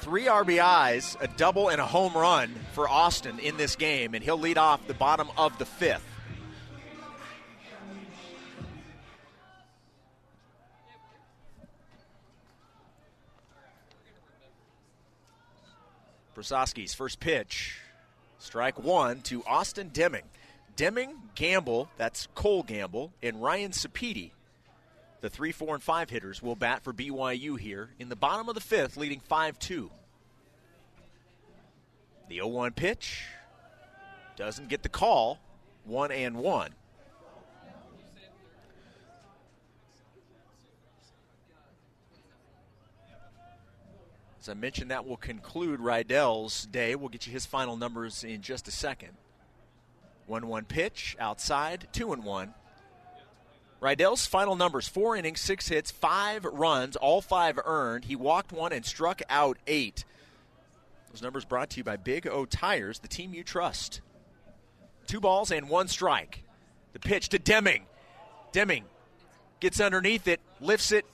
Three 0.00 0.26
RBIs, 0.26 1.16
a 1.22 1.28
double, 1.28 1.70
and 1.70 1.80
a 1.80 1.86
home 1.86 2.12
run 2.12 2.54
for 2.74 2.86
Austin 2.86 3.38
in 3.38 3.56
this 3.56 3.76
game, 3.76 4.12
and 4.12 4.22
he'll 4.22 4.38
lead 4.38 4.58
off 4.58 4.86
the 4.86 4.92
bottom 4.92 5.28
of 5.38 5.56
the 5.58 5.64
fifth. 5.64 6.04
Prasowski's 16.34 16.94
first 16.94 17.20
pitch. 17.20 17.78
Strike 18.38 18.78
one 18.78 19.20
to 19.22 19.42
Austin 19.44 19.90
Deming. 19.92 20.24
Deming, 20.76 21.16
Gamble, 21.34 21.88
that's 21.96 22.26
Cole 22.34 22.62
Gamble, 22.62 23.12
and 23.22 23.40
Ryan 23.42 23.70
Sapiti. 23.70 24.32
The 25.20 25.30
three, 25.30 25.52
four, 25.52 25.74
and 25.74 25.82
five 25.82 26.10
hitters 26.10 26.42
will 26.42 26.56
bat 26.56 26.82
for 26.82 26.92
BYU 26.92 27.58
here 27.58 27.90
in 27.98 28.08
the 28.08 28.16
bottom 28.16 28.48
of 28.48 28.54
the 28.54 28.60
fifth, 28.60 28.96
leading 28.96 29.20
5 29.20 29.58
2. 29.58 29.90
The 32.28 32.34
0 32.34 32.48
1 32.48 32.72
pitch 32.72 33.22
doesn't 34.36 34.68
get 34.68 34.82
the 34.82 34.88
call. 34.88 35.38
1 35.84 36.10
and 36.10 36.36
1. 36.36 36.70
As 44.44 44.50
I 44.50 44.52
mentioned, 44.52 44.90
that 44.90 45.06
will 45.06 45.16
conclude 45.16 45.80
Rydell's 45.80 46.66
day. 46.66 46.94
We'll 46.96 47.08
get 47.08 47.26
you 47.26 47.32
his 47.32 47.46
final 47.46 47.78
numbers 47.78 48.22
in 48.22 48.42
just 48.42 48.68
a 48.68 48.70
second. 48.70 49.12
1 50.26 50.46
1 50.46 50.64
pitch 50.66 51.16
outside, 51.18 51.88
2 51.92 52.12
and 52.12 52.24
1. 52.24 52.52
Rydell's 53.80 54.26
final 54.26 54.54
numbers 54.54 54.86
four 54.86 55.16
innings, 55.16 55.40
six 55.40 55.68
hits, 55.68 55.90
five 55.90 56.44
runs, 56.44 56.94
all 56.94 57.22
five 57.22 57.58
earned. 57.64 58.04
He 58.04 58.16
walked 58.16 58.52
one 58.52 58.74
and 58.74 58.84
struck 58.84 59.22
out 59.30 59.56
eight. 59.66 60.04
Those 61.10 61.22
numbers 61.22 61.46
brought 61.46 61.70
to 61.70 61.78
you 61.78 61.84
by 61.84 61.96
Big 61.96 62.26
O 62.26 62.44
Tires, 62.44 62.98
the 62.98 63.08
team 63.08 63.32
you 63.32 63.44
trust. 63.44 64.02
Two 65.06 65.20
balls 65.20 65.52
and 65.52 65.70
one 65.70 65.88
strike. 65.88 66.42
The 66.92 66.98
pitch 66.98 67.30
to 67.30 67.38
Deming. 67.38 67.86
Deming 68.52 68.84
gets 69.60 69.80
underneath 69.80 70.28
it, 70.28 70.42
lifts 70.60 70.92
it 70.92 71.06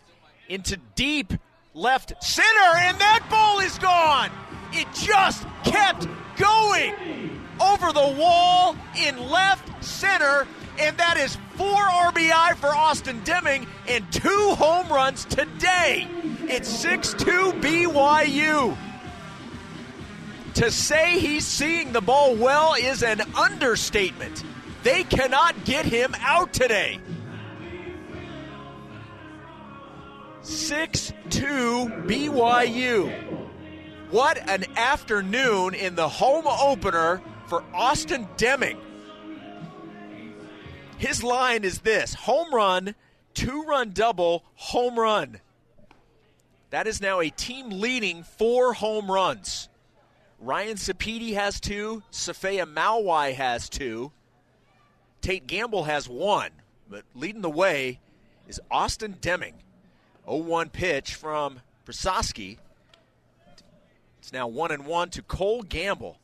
into 0.49 0.77
deep 0.97 1.33
left 1.75 2.13
center, 2.23 2.77
and 2.77 2.99
that 2.99 3.27
ball 3.31 3.61
is 3.61 3.79
gone. 3.79 4.31
It 4.73 4.87
just 4.93 5.47
kept 5.65 6.07
going 6.37 7.41
over 7.61 7.93
the 7.93 8.17
wall 8.19 8.77
in 8.99 9.31
left 9.31 9.85
center, 9.85 10.47
and 10.79 10.97
that 10.99 11.17
is 11.17 11.37
four 11.57 11.77
RBI 11.77 12.57
for 12.57 12.69
Austin 12.69 13.21
Deming 13.25 13.67
and 13.89 14.11
two 14.13 14.55
home 14.57 14.89
runs 14.89 15.25
today. 15.25 16.09
It's 16.49 16.69
6 16.69 17.15
2 17.15 17.25
BYU. 17.61 18.77
To 20.55 20.71
say 20.71 21.19
he's 21.21 21.47
seeing 21.47 21.93
the 21.93 22.01
ball 22.01 22.35
well 22.35 22.75
is 22.75 23.03
an 23.03 23.21
understatement. 23.37 24.43
They 24.83 25.05
cannot 25.05 25.65
get 25.65 25.85
him 25.85 26.15
out 26.21 26.53
today. 26.53 26.99
6 30.43 31.13
2 31.29 31.43
BYU. 32.07 33.13
What 34.11 34.39
an 34.49 34.65
afternoon 34.77 35.75
in 35.75 35.95
the 35.95 36.09
home 36.09 36.47
opener 36.47 37.21
for 37.47 37.63
Austin 37.75 38.27
Deming. 38.37 38.79
His 40.97 41.23
line 41.23 41.65
is 41.65 41.81
this 41.81 42.15
home 42.15 42.55
run, 42.55 42.95
two 43.35 43.65
run 43.65 43.91
double, 43.91 44.45
home 44.55 44.99
run. 44.99 45.41
That 46.71 46.87
is 46.87 47.01
now 47.01 47.21
a 47.21 47.31
team 47.31 47.69
leading 47.69 48.23
four 48.23 48.73
home 48.73 49.11
runs. 49.11 49.69
Ryan 50.39 50.77
Sapedi 50.77 51.35
has 51.35 51.61
two, 51.61 52.03
Safea 52.11 52.65
Mauwai 52.65 53.35
has 53.35 53.69
two, 53.69 54.11
Tate 55.21 55.47
Gamble 55.47 55.85
has 55.85 56.09
one, 56.09 56.51
but 56.89 57.05
leading 57.15 57.43
the 57.43 57.51
way 57.51 58.01
is 58.49 58.59
Austin 58.71 59.17
Deming. 59.21 59.55
0-1 60.31 60.71
pitch 60.71 61.15
from 61.17 61.61
Prasowski. 61.85 62.59
It's 64.21 64.33
now 64.33 64.47
one 64.47 64.71
and 64.71 64.87
one 64.87 65.11
to 65.11 65.23
Cole 65.23 65.63
Gamble. 65.63 66.19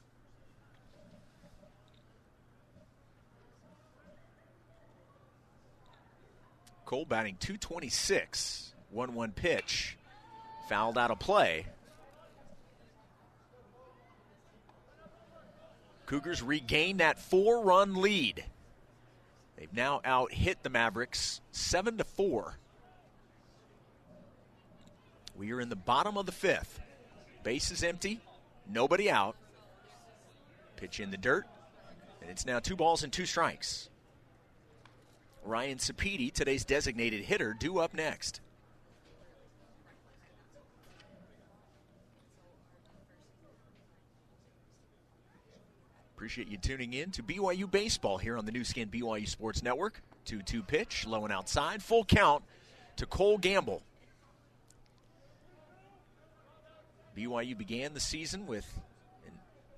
Cole 6.84 7.04
batting 7.04 7.36
226. 7.40 8.72
1 8.92 9.14
1 9.14 9.32
pitch. 9.32 9.98
Fouled 10.68 10.96
out 10.96 11.10
of 11.10 11.18
play. 11.18 11.66
Cougars 16.06 16.42
regain 16.42 16.98
that 16.98 17.18
four 17.18 17.64
run 17.64 17.96
lead. 17.96 18.44
They've 19.56 19.72
now 19.72 20.00
out 20.04 20.32
hit 20.32 20.62
the 20.62 20.70
Mavericks 20.70 21.40
7 21.50 21.98
to 21.98 22.04
4. 22.04 22.56
We 25.36 25.52
are 25.52 25.60
in 25.60 25.68
the 25.68 25.76
bottom 25.76 26.16
of 26.16 26.26
the 26.26 26.32
fifth. 26.32 26.80
Base 27.42 27.70
is 27.70 27.82
empty, 27.82 28.20
nobody 28.68 29.10
out. 29.10 29.36
Pitch 30.76 31.00
in 31.00 31.10
the 31.10 31.16
dirt, 31.16 31.46
and 32.20 32.30
it's 32.30 32.46
now 32.46 32.58
two 32.58 32.76
balls 32.76 33.02
and 33.02 33.12
two 33.12 33.26
strikes. 33.26 33.88
Ryan 35.44 35.78
Sapedi, 35.78 36.32
today's 36.32 36.64
designated 36.64 37.22
hitter, 37.22 37.54
due 37.54 37.78
up 37.78 37.94
next. 37.94 38.40
Appreciate 46.16 46.48
you 46.48 46.56
tuning 46.56 46.94
in 46.94 47.10
to 47.12 47.22
BYU 47.22 47.70
Baseball 47.70 48.16
here 48.18 48.38
on 48.38 48.46
the 48.46 48.52
Nu 48.52 48.64
Skin 48.64 48.88
BYU 48.88 49.28
Sports 49.28 49.62
Network. 49.62 50.02
2 50.24 50.42
2 50.42 50.62
pitch, 50.62 51.06
low 51.06 51.24
and 51.24 51.32
outside, 51.32 51.82
full 51.82 52.04
count 52.04 52.42
to 52.96 53.06
Cole 53.06 53.38
Gamble. 53.38 53.82
BYU 57.16 57.56
began 57.56 57.94
the 57.94 58.00
season 58.00 58.46
with 58.46 58.66
an 59.26 59.32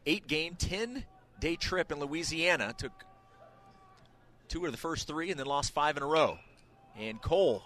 eight 0.07 0.27
game, 0.27 0.57
10 0.57 1.05
day 1.39 1.55
trip 1.55 1.93
in 1.93 2.01
Louisiana. 2.01 2.75
Took 2.77 3.05
two 4.49 4.67
of 4.67 4.73
the 4.73 4.79
first 4.79 5.07
three 5.07 5.31
and 5.31 5.39
then 5.39 5.47
lost 5.47 5.73
five 5.73 5.97
in 5.97 6.03
a 6.03 6.07
row. 6.07 6.39
And 6.99 7.23
Cole 7.23 7.63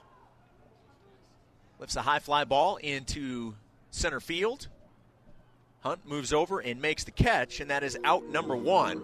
lifts 1.79 1.97
a 1.97 2.03
high 2.03 2.19
fly 2.19 2.45
ball 2.45 2.77
into 2.77 3.55
center 3.91 4.21
field. 4.21 4.69
Hunt 5.81 6.07
moves 6.07 6.33
over 6.33 6.61
and 6.61 6.81
makes 6.81 7.05
the 7.05 7.11
catch, 7.11 7.61
and 7.61 7.71
that 7.71 7.83
is 7.83 7.99
out 8.05 8.29
number 8.29 8.55
one 8.55 9.03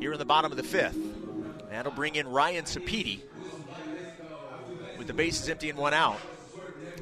here 0.00 0.12
in 0.12 0.18
the 0.18 0.24
bottom 0.24 0.50
of 0.50 0.56
the 0.56 0.62
fifth. 0.62 0.96
That'll 1.70 1.92
bring 1.92 2.14
in 2.14 2.28
Ryan 2.28 2.64
Sapedi 2.64 3.20
with 4.96 5.08
the 5.08 5.12
bases 5.12 5.48
empty 5.48 5.68
and 5.68 5.78
one 5.78 5.92
out. 5.92 6.20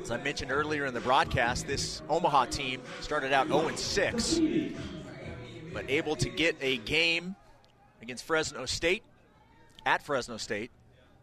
As 0.05 0.11
I 0.11 0.19
mentioned 0.19 0.53
earlier 0.53 0.85
in 0.85 0.93
the 0.93 1.01
broadcast, 1.01 1.67
this 1.67 2.03
Omaha 2.11 2.45
team 2.45 2.83
started 3.01 3.33
out 3.33 3.47
0 3.47 3.75
6, 3.75 4.41
but 5.73 5.89
able 5.89 6.15
to 6.17 6.29
get 6.29 6.57
a 6.61 6.77
game 6.77 7.35
against 8.03 8.25
Fresno 8.25 8.67
State 8.67 9.03
at 9.87 10.03
Fresno 10.03 10.37
State, 10.37 10.71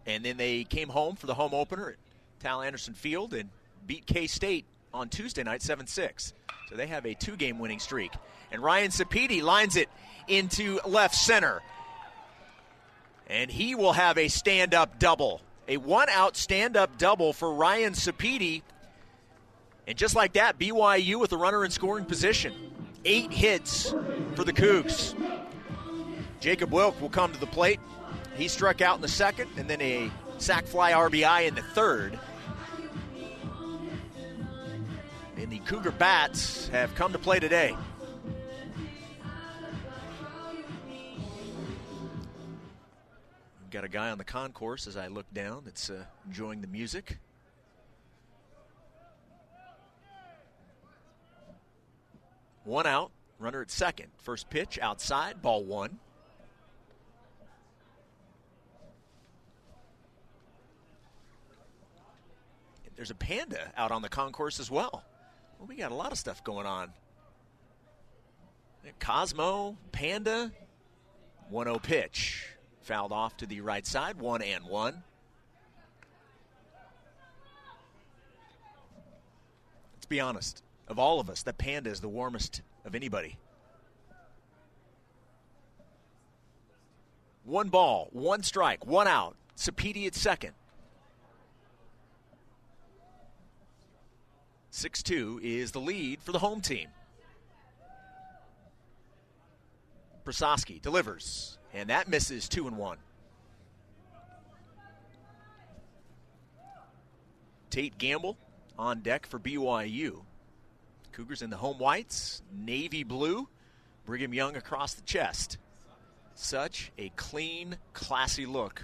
and 0.08 0.26
then 0.26 0.36
they 0.36 0.64
came 0.64 0.90
home 0.90 1.16
for 1.16 1.28
the 1.28 1.36
home 1.36 1.54
opener 1.54 1.92
at 1.92 1.96
Tal 2.40 2.64
Anderson 2.64 2.96
Field 2.96 3.36
and 3.36 3.50
beat 3.86 4.08
K 4.08 4.26
State 4.26 4.66
on 4.96 5.10
Tuesday 5.10 5.44
night 5.44 5.62
7 5.62 5.86
6. 5.86 6.34
So 6.68 6.76
they 6.76 6.88
have 6.88 7.06
a 7.06 7.14
two 7.14 7.36
game 7.36 7.60
winning 7.60 7.80
streak. 7.80 8.12
And 8.52 8.64
Ryan 8.64 8.90
Sapedi 8.90 9.44
lines 9.44 9.76
it 9.76 9.90
into 10.28 10.80
left 10.88 11.14
center. 11.14 11.62
And 13.28 13.52
he 13.52 13.76
will 13.76 13.94
have 13.94 14.18
a 14.18 14.28
stand 14.28 14.74
up 14.74 14.98
double 14.98 15.40
a 15.72 15.78
one 15.78 16.10
out 16.10 16.36
stand 16.36 16.76
up 16.76 16.98
double 16.98 17.32
for 17.32 17.54
Ryan 17.54 17.94
Sapedi. 17.94 18.62
And 19.88 19.98
just 19.98 20.16
like 20.16 20.34
that, 20.34 20.60
BYU 20.60 21.18
with 21.18 21.32
a 21.32 21.38
runner 21.38 21.64
in 21.64 21.72
scoring 21.72 22.04
position. 22.04 22.54
Eight 23.06 23.32
hits 23.32 23.96
for 24.36 24.44
the 24.44 24.52
Cougs. 24.52 25.16
Jacob 26.42 26.74
Wilk 26.74 27.00
will 27.00 27.10
come 27.10 27.32
to 27.32 27.40
the 27.40 27.48
plate. 27.48 27.80
He 28.36 28.50
struck 28.50 28.82
out 28.82 28.98
in 28.98 29.02
the 29.02 29.08
second, 29.08 29.50
and 29.56 29.70
then 29.70 29.82
a 29.82 30.12
sac 30.40 30.66
fly 30.66 30.92
RBI 30.92 31.48
in 31.48 31.56
the 31.56 31.62
third. 31.62 32.20
And 35.38 35.50
the 35.50 35.60
Cougar 35.60 35.92
Bats 35.92 36.68
have 36.68 36.94
come 36.96 37.14
to 37.14 37.20
play 37.20 37.40
today. 37.40 37.78
Got 43.72 43.86
a 43.86 43.90
guy 43.90 44.10
on 44.10 44.18
the 44.18 44.26
concourse 44.26 44.86
as 44.86 44.98
I 44.98 45.08
look 45.08 45.34
down 45.34 45.62
that's 45.64 45.90
uh, 45.90 46.04
enjoying 46.28 46.60
the 46.60 46.68
music. 46.68 47.18
One 52.66 52.86
out, 52.86 53.12
runner 53.40 53.62
at 53.62 53.72
second. 53.72 54.08
First 54.18 54.50
pitch 54.50 54.78
outside, 54.82 55.42
ball 55.42 55.64
one. 55.64 56.00
There's 62.98 63.10
a 63.10 63.16
panda 63.16 63.72
out 63.78 63.92
on 63.92 64.02
the 64.02 64.10
concourse 64.10 64.60
as 64.60 64.70
well. 64.70 65.02
Well, 65.58 65.68
we 65.70 65.78
got 65.78 65.94
a 65.94 65.96
lot 65.96 66.12
of 66.12 66.18
stuff 66.18 66.44
going 66.44 66.68
on. 66.68 66.92
Cosmo, 69.00 69.78
Panda, 69.94 70.52
1 71.50 71.66
0 71.68 71.80
pitch. 71.80 72.51
Fouled 72.82 73.12
off 73.12 73.38
to 73.38 73.46
the 73.46 73.62
right 73.62 73.86
side, 73.86 74.18
one 74.20 74.42
and 74.42 74.64
one. 74.66 75.04
Let's 79.96 80.06
be 80.08 80.20
honest. 80.20 80.64
Of 80.88 81.00
all 81.00 81.20
of 81.20 81.30
us, 81.30 81.44
the 81.44 81.54
Panda 81.54 81.90
is 81.90 82.02
the 82.02 82.10
warmest 82.10 82.62
of 82.86 82.96
anybody. 82.96 83.38
One 87.44 87.70
ball, 87.70 88.10
one 88.12 88.44
strike, 88.44 88.86
one 88.86 89.08
out. 89.08 89.36
Sapedi 89.56 90.08
at 90.08 90.16
second. 90.16 90.54
6 94.72 95.04
2 95.04 95.42
is 95.44 95.72
the 95.72 95.80
lead 95.80 96.22
for 96.22 96.32
the 96.32 96.40
home 96.40 96.62
team. 96.62 96.88
Prasowski 100.26 100.82
delivers. 100.82 101.58
And 101.74 101.90
that 101.90 102.08
misses 102.08 102.50
two 102.50 102.68
and 102.68 102.78
one. 102.78 102.98
Tate 107.70 107.98
Gamble 107.98 108.38
on 108.78 109.00
deck 109.00 109.26
for 109.26 109.40
BYU. 109.40 110.22
Cougars 111.14 111.42
in 111.42 111.50
the 111.50 111.58
home 111.58 111.78
whites, 111.78 112.42
navy 112.54 113.04
blue, 113.04 113.48
Brigham 114.06 114.34
Young 114.34 114.56
across 114.56 114.94
the 114.94 115.02
chest. 115.04 115.58
Such 116.36 116.92
a 116.98 117.10
clean, 117.16 117.78
classy 117.94 118.46
look 118.46 118.84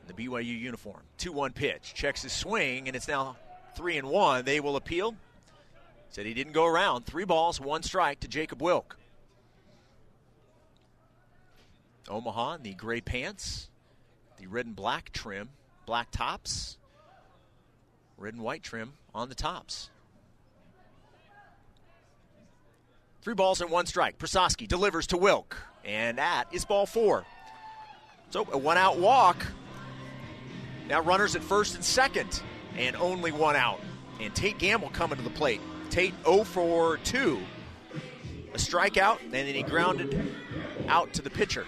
in 0.00 0.14
the 0.14 0.26
BYU 0.26 0.58
uniform. 0.58 1.00
2 1.18 1.32
1 1.32 1.52
pitch. 1.52 1.92
Checks 1.94 2.22
his 2.22 2.32
swing, 2.32 2.86
and 2.86 2.96
it's 2.96 3.08
now 3.08 3.36
3 3.76 3.98
and 3.98 4.08
1. 4.08 4.44
They 4.44 4.60
will 4.60 4.76
appeal. 4.76 5.16
Said 6.10 6.26
he 6.26 6.34
didn't 6.34 6.52
go 6.52 6.66
around. 6.66 7.06
Three 7.06 7.24
balls, 7.24 7.60
one 7.60 7.82
strike 7.82 8.20
to 8.20 8.28
Jacob 8.28 8.60
Wilk. 8.60 8.98
Omaha 12.08 12.54
in 12.54 12.62
the 12.62 12.74
gray 12.74 13.00
pants, 13.00 13.70
the 14.38 14.46
red 14.46 14.66
and 14.66 14.76
black 14.76 15.12
trim, 15.12 15.50
black 15.86 16.10
tops, 16.10 16.78
red 18.18 18.34
and 18.34 18.42
white 18.42 18.62
trim 18.62 18.94
on 19.14 19.28
the 19.28 19.34
tops. 19.34 19.90
Three 23.22 23.34
balls 23.34 23.60
and 23.60 23.70
one 23.70 23.86
strike. 23.86 24.18
Prasowski 24.18 24.66
delivers 24.66 25.06
to 25.08 25.16
Wilk, 25.16 25.56
and 25.84 26.18
that 26.18 26.46
is 26.50 26.64
ball 26.64 26.86
four. 26.86 27.24
So 28.30 28.46
a 28.50 28.58
one 28.58 28.78
out 28.78 28.98
walk. 28.98 29.46
Now 30.88 31.00
runners 31.00 31.36
at 31.36 31.42
first 31.42 31.76
and 31.76 31.84
second, 31.84 32.42
and 32.76 32.96
only 32.96 33.30
one 33.30 33.54
out. 33.54 33.80
And 34.20 34.34
Tate 34.34 34.58
Gamble 34.58 34.90
coming 34.90 35.18
to 35.18 35.24
the 35.24 35.30
plate. 35.30 35.60
Tate 35.90 36.14
0 36.24 36.44
for 36.44 36.96
2. 36.98 37.38
A 38.54 38.56
strikeout, 38.56 39.22
and 39.22 39.32
then 39.32 39.46
he 39.46 39.62
grounded 39.62 40.34
out 40.88 41.12
to 41.14 41.22
the 41.22 41.30
pitcher. 41.30 41.66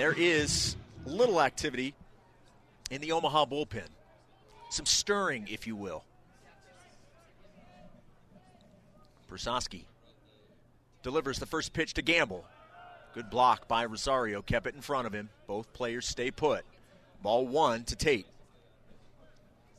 There 0.00 0.14
is 0.14 0.76
little 1.04 1.42
activity 1.42 1.92
in 2.90 3.02
the 3.02 3.12
Omaha 3.12 3.44
bullpen. 3.44 3.84
Some 4.70 4.86
stirring, 4.86 5.46
if 5.50 5.66
you 5.66 5.76
will. 5.76 6.04
Prasowski 9.30 9.82
delivers 11.02 11.38
the 11.38 11.44
first 11.44 11.74
pitch 11.74 11.92
to 11.94 12.02
Gamble. 12.02 12.46
Good 13.12 13.28
block 13.28 13.68
by 13.68 13.84
Rosario, 13.84 14.40
kept 14.40 14.66
it 14.66 14.74
in 14.74 14.80
front 14.80 15.06
of 15.06 15.12
him. 15.12 15.28
Both 15.46 15.70
players 15.74 16.08
stay 16.08 16.30
put. 16.30 16.64
Ball 17.22 17.46
one 17.46 17.84
to 17.84 17.94
Tate. 17.94 18.26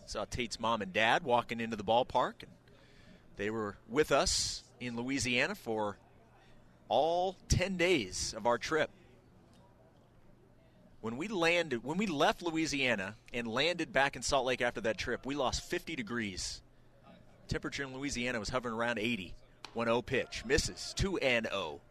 Saw 0.05 0.25
Tate's 0.25 0.59
mom 0.59 0.83
and 0.83 0.93
dad 0.93 1.23
walking 1.23 1.59
into 1.59 1.75
the 1.75 1.83
ballpark, 1.83 2.43
and 2.43 2.51
they 3.37 3.49
were 3.49 3.75
with 3.89 4.11
us 4.11 4.63
in 4.79 4.95
Louisiana 4.95 5.55
for 5.55 5.97
all 6.89 7.37
10 7.49 7.75
days 7.75 8.35
of 8.37 8.45
our 8.45 8.59
trip. 8.59 8.91
When 11.01 11.17
we 11.17 11.27
landed, 11.27 11.83
when 11.83 11.97
we 11.97 12.05
left 12.05 12.43
Louisiana 12.43 13.15
and 13.33 13.47
landed 13.47 13.91
back 13.91 14.15
in 14.15 14.21
Salt 14.21 14.45
Lake 14.45 14.61
after 14.61 14.81
that 14.81 14.99
trip, 14.99 15.25
we 15.25 15.33
lost 15.33 15.63
50 15.63 15.95
degrees. 15.95 16.61
Temperature 17.47 17.83
in 17.83 17.93
Louisiana 17.93 18.39
was 18.39 18.49
hovering 18.49 18.75
around 18.75 18.99
80. 18.99 19.33
1 19.73 19.87
0 19.87 20.01
pitch. 20.03 20.43
Misses. 20.45 20.93
2 20.97 21.17
and 21.17 21.47
0. 21.47 21.81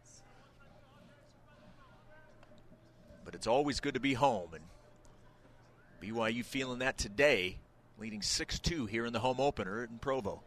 But 3.25 3.35
it's 3.35 3.47
always 3.47 3.81
good 3.81 3.95
to 3.95 3.99
be 3.99 4.13
home. 4.13 4.53
And 4.53 4.63
BYU 6.01 6.45
feeling 6.45 6.79
that 6.79 6.97
today, 6.97 7.57
leading 7.99 8.21
6 8.21 8.59
2 8.59 8.85
here 8.85 9.05
in 9.05 9.11
the 9.11 9.19
home 9.19 9.41
opener 9.41 9.83
in 9.83 9.99
Provo. 9.99 10.41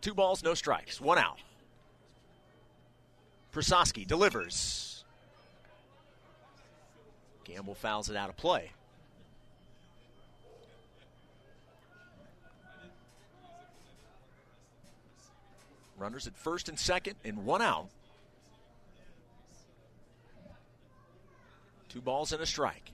Two 0.00 0.14
balls, 0.14 0.42
no 0.42 0.54
strikes. 0.54 1.00
One 1.00 1.18
out. 1.18 1.38
Prasowski 3.52 4.06
delivers. 4.06 5.04
Gamble 7.44 7.74
fouls 7.74 8.08
it 8.08 8.16
out 8.16 8.28
of 8.28 8.36
play. 8.36 8.70
Runners 15.98 16.26
at 16.26 16.36
first 16.36 16.68
and 16.68 16.78
second, 16.78 17.16
and 17.24 17.44
one 17.44 17.60
out. 17.60 17.88
Two 21.90 22.00
balls 22.00 22.32
and 22.32 22.40
a 22.40 22.46
strike. 22.46 22.92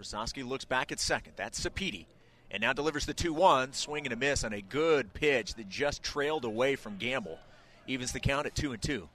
Prasowski 0.00 0.46
looks 0.46 0.64
back 0.64 0.92
at 0.92 1.00
second. 1.00 1.32
That's 1.36 1.60
Sapiti. 1.60 2.06
And 2.50 2.60
now 2.60 2.72
delivers 2.72 3.06
the 3.06 3.12
2 3.12 3.32
1, 3.34 3.72
swing 3.72 4.06
and 4.06 4.12
a 4.12 4.16
miss 4.16 4.44
on 4.44 4.52
a 4.52 4.62
good 4.62 5.12
pitch 5.12 5.54
that 5.54 5.68
just 5.68 6.02
trailed 6.02 6.44
away 6.44 6.76
from 6.76 6.96
Gamble. 6.96 7.38
Evens 7.86 8.12
the 8.12 8.20
count 8.20 8.46
at 8.46 8.54
2 8.54 8.72
and 8.72 8.80
2. 8.80 9.08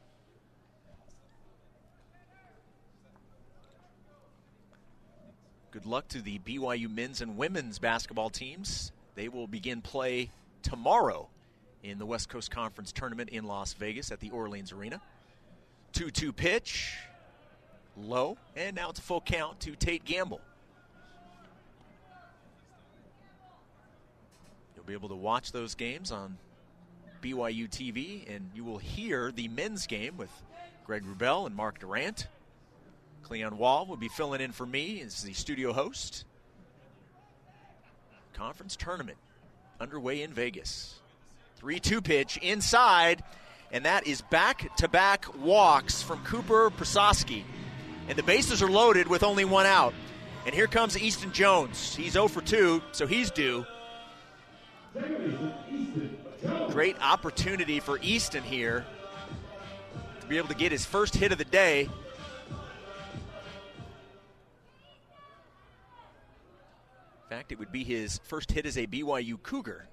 Good 5.72 5.86
luck 5.86 6.10
to 6.10 6.22
the 6.22 6.38
BYU 6.40 6.94
men's 6.94 7.22
and 7.22 7.38
women's 7.38 7.80
basketball 7.80 8.30
teams. 8.30 8.92
They 9.16 9.30
will 9.30 9.48
begin 9.48 9.82
play 9.82 10.30
tomorrow 10.64 11.30
in 11.82 11.98
the 11.98 12.06
West 12.06 12.28
Coast 12.28 12.52
Conference 12.52 12.92
tournament 12.92 13.30
in 13.30 13.46
Las 13.46 13.72
Vegas 13.74 14.12
at 14.12 14.20
the 14.20 14.32
Orleans 14.32 14.74
Arena. 14.74 15.00
2 15.94 16.12
2 16.12 16.34
pitch, 16.34 16.98
low, 17.98 18.38
and 18.58 18.76
now 18.76 18.90
it's 18.90 19.00
a 19.00 19.02
full 19.02 19.22
count 19.22 19.62
to 19.62 19.76
Tate 19.78 20.04
Gamble. 20.04 20.42
You'll 24.76 24.84
be 24.84 24.94
able 24.94 25.10
to 25.10 25.16
watch 25.16 25.54
those 25.54 25.74
games 25.74 26.12
on 26.12 26.38
BYU 27.22 27.70
TV, 27.70 28.34
and 28.34 28.50
you 28.54 28.66
will 28.66 28.78
hear 28.78 29.32
the 29.32 29.48
men's 29.48 29.88
game 29.88 30.18
with 30.18 30.32
Greg 30.86 31.06
Wrubell 31.06 31.46
and 31.46 31.56
Mark 31.56 31.80
Durrant. 31.80 32.28
Cleon 33.24 33.58
Wall 33.58 33.86
will 33.86 33.98
be 33.98 34.08
filling 34.10 34.42
in 34.42 34.52
for 34.52 34.66
me 34.66 35.02
as 35.02 35.24
the 35.24 35.34
studio 35.34 35.74
host. 35.74 36.26
Conference 38.34 38.76
tournament 38.76 39.18
underway 39.80 40.22
in 40.22 40.32
Vegas. 40.34 40.96
3 41.58 41.80
2 41.80 42.02
pitch 42.02 42.38
inside, 42.38 43.24
and 43.72 43.86
that 43.86 44.08
is 44.08 44.22
back 44.22 44.76
to 44.78 44.88
back 44.88 45.26
walks 45.38 46.02
from 46.02 46.24
Cooper 46.24 46.72
Prasowski. 46.72 47.44
And 48.08 48.18
the 48.18 48.24
bases 48.24 48.62
are 48.62 48.70
loaded 48.70 49.08
with 49.08 49.24
only 49.24 49.46
one 49.46 49.66
out. 49.66 49.94
And 50.46 50.56
here 50.56 50.68
comes 50.68 50.98
Easton 50.98 51.32
Jones. 51.32 51.96
He's 51.96 52.14
0 52.14 52.28
for 52.28 52.42
2, 52.42 52.82
so 52.92 53.06
he's 53.06 53.30
due. 53.30 53.66
Great 56.70 56.96
opportunity 57.02 57.80
for 57.80 58.00
Easton 58.02 58.44
here 58.44 58.86
to 60.20 60.28
be 60.28 60.38
able 60.38 60.48
to 60.48 60.56
get 60.56 60.72
his 60.72 60.84
first 60.84 61.16
hit 61.16 61.32
of 61.32 61.38
the 61.38 61.46
day. 61.46 61.90
Fact, 67.32 67.54
it 67.54 67.60
would 67.60 67.72
be 67.72 67.86
his 67.86 68.20
first 68.26 68.52
hit 68.52 68.66
as 68.66 68.78
a 68.78 68.86
BYU 68.86 69.42
Cougar. 69.42 69.88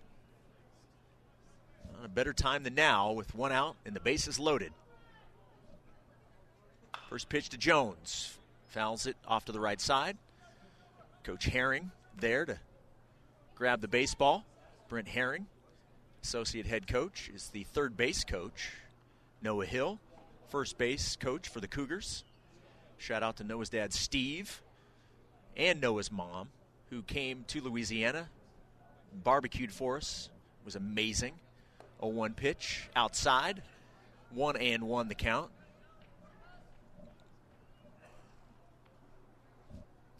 Not 1.95 2.05
a 2.05 2.09
better 2.09 2.33
time 2.33 2.65
than 2.65 2.75
now 2.75 3.13
with 3.13 3.33
one 3.33 3.53
out 3.53 3.77
and 3.87 3.95
the 3.95 4.01
bases 4.01 4.41
loaded. 4.41 4.73
First 7.09 7.29
pitch 7.29 7.49
to 7.51 7.57
Jones. 7.57 8.37
Fouls 8.67 9.07
it 9.07 9.17
off 9.25 9.45
to 9.45 9.53
the 9.53 9.61
right 9.61 9.81
side. 9.81 10.19
Coach 11.23 11.45
Herring 11.45 11.93
there 12.19 12.45
to 12.45 12.59
grab 13.55 13.83
the 13.83 13.89
baseball. 13.89 14.45
Brent 14.89 15.07
Herring, 15.07 15.47
associate 16.25 16.67
head 16.67 16.89
coach, 16.89 17.31
is 17.33 17.51
the 17.51 17.63
third 17.63 17.97
base 17.97 18.25
coach. 18.25 18.73
Noah 19.43 19.67
Hill, 19.67 20.01
first 20.49 20.77
base 20.77 21.15
coach 21.15 21.49
for 21.49 21.61
the 21.61 21.69
Cougars. 21.69 22.25
Shout 22.97 23.23
out 23.23 23.37
to 23.37 23.45
Noah's 23.45 23.69
dad, 23.69 23.93
Steve, 23.93 24.61
and 25.57 25.81
Noah's 25.81 26.11
mom, 26.11 26.49
who 26.91 27.03
came 27.03 27.45
to 27.49 27.61
Louisiana, 27.61 28.29
barbecued 29.13 29.73
for 29.73 29.97
us. 29.97 30.31
Was 30.65 30.77
amazing. 30.77 31.35
A 32.01 32.09
one 32.09 32.35
pitch 32.35 32.89
outside, 32.95 33.63
one 34.31 34.57
and 34.57 34.85
one 34.85 35.09
the 35.09 35.15
count. 35.15 35.51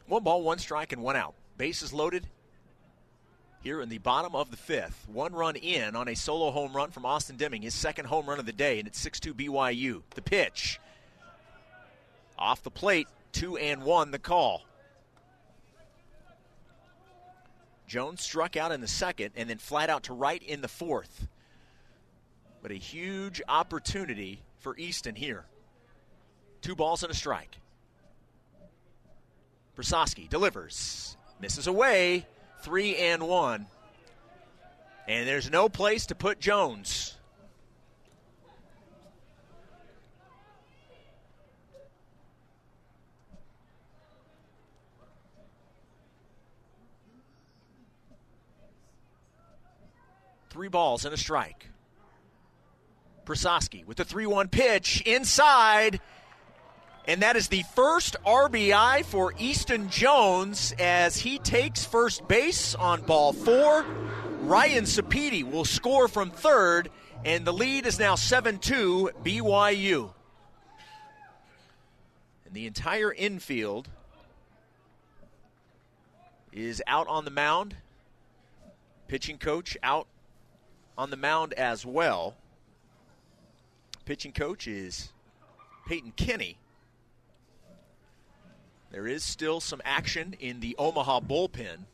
One 0.07 0.23
ball, 0.23 0.43
one 0.43 0.59
strike, 0.59 0.93
and 0.93 1.03
one 1.03 1.17
out. 1.17 1.35
Bases 1.59 1.93
loaded 1.93 2.27
here 3.61 3.83
in 3.83 3.89
the 3.89 3.99
bottom 3.99 4.35
of 4.35 4.51
the 4.51 4.57
fifth. 4.57 5.07
One 5.09 5.35
run 5.35 5.57
in 5.57 5.95
on 5.95 6.09
a 6.09 6.15
solo 6.15 6.51
home 6.51 6.73
run 6.73 6.91
from 6.91 7.05
Austin 7.05 7.37
Deming, 7.37 7.63
his 7.63 7.75
second 7.75 8.07
home 8.07 8.27
run 8.27 8.39
of 8.39 8.47
the 8.47 8.53
day, 8.53 8.79
and 8.79 8.89
it's 8.89 8.99
6 9.01 9.21
2 9.21 9.35
BYU. 9.35 10.03
The 10.15 10.23
pitch. 10.23 10.81
Off 12.39 12.63
the 12.63 12.71
plate, 12.71 13.09
two 13.33 13.57
and 13.57 13.83
one 13.83 14.11
the 14.11 14.19
call. 14.19 14.63
Jones 17.89 18.23
struck 18.23 18.57
out 18.57 18.71
in 18.71 18.81
the 18.81 18.87
second 18.87 19.33
and 19.35 19.51
then 19.51 19.59
flat 19.59 19.91
out 19.91 20.05
to 20.05 20.13
right 20.13 20.43
in 20.43 20.61
the 20.61 20.69
fourth. 20.69 21.27
But 22.63 22.71
a 22.71 22.77
huge 22.77 23.43
opportunity 23.49 24.43
for 24.59 24.77
Easton 24.77 25.17
here. 25.17 25.47
Two 26.61 26.77
balls 26.77 27.03
and 27.03 27.11
a 27.11 27.17
strike. 27.17 27.57
Prasowski 29.77 30.29
delivers, 30.29 31.17
misses 31.41 31.67
away, 31.67 32.27
three 32.63 32.97
and 32.97 33.27
one. 33.27 33.67
And 35.07 35.27
there's 35.27 35.51
no 35.51 35.69
place 35.69 36.07
to 36.07 36.15
put 36.15 36.41
Jones. 36.41 37.18
Three 50.59 50.67
balls 50.67 51.05
and 51.05 51.15
a 51.15 51.17
strike. 51.17 51.69
Prososki 53.25 53.87
with 53.87 53.99
the 53.99 54.05
3 54.05 54.27
1 54.27 54.49
pitch 54.49 55.03
inside. 55.03 56.01
And 57.07 57.23
that 57.23 57.37
is 57.37 57.47
the 57.47 57.63
first 57.77 58.17
RBI 58.27 59.05
for 59.05 59.33
Easton 59.39 59.89
Jones 59.89 60.75
as 60.81 61.17
he 61.17 61.39
takes 61.39 61.85
first 61.85 62.27
base 62.27 62.75
on 62.75 63.03
ball 63.03 63.33
four. 63.33 63.87
Ryan 64.41 64.83
Sapiti 64.83 65.49
will 65.49 65.65
score 65.65 66.09
from 66.09 66.33
third, 66.33 66.91
and 67.25 67.45
the 67.45 67.53
lead 67.53 67.87
is 67.87 68.01
now 68.01 68.17
7 68.17 68.59
2 68.59 69.13
BYU. 69.23 70.11
And 72.47 72.53
the 72.53 72.67
entire 72.67 73.13
infield 73.13 73.89
is 76.53 76.83
out 76.89 77.07
on 77.07 77.25
the 77.25 77.31
mound. 77.31 77.77
Pitching 79.07 79.39
coach 79.39 79.77
out 79.85 80.09
on 80.99 81.11
the 81.11 81.17
mound 81.17 81.53
as 81.55 81.87
well. 81.87 82.35
Pitching 84.05 84.33
coach 84.33 84.67
is 84.67 85.13
Peyton 85.87 86.13
Kinney. 86.17 86.59
There 88.91 89.07
is 89.07 89.23
still 89.23 89.61
some 89.61 89.81
action 89.85 90.35
in 90.41 90.61
the 90.61 90.75
Omaha 90.77 91.21
bullpen. 91.21 91.85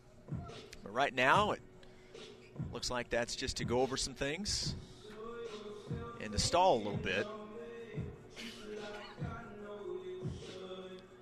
But 0.82 0.94
right 0.94 1.14
now, 1.14 1.52
it 1.52 1.60
looks 2.72 2.90
like 2.90 3.10
that's 3.10 3.36
just 3.36 3.58
to 3.58 3.64
go 3.64 3.82
over 3.82 3.96
some 3.96 4.14
things 4.14 4.74
and 6.20 6.32
to 6.32 6.38
stall 6.38 6.76
a 6.76 6.78
little 6.78 6.96
bit. 6.96 7.26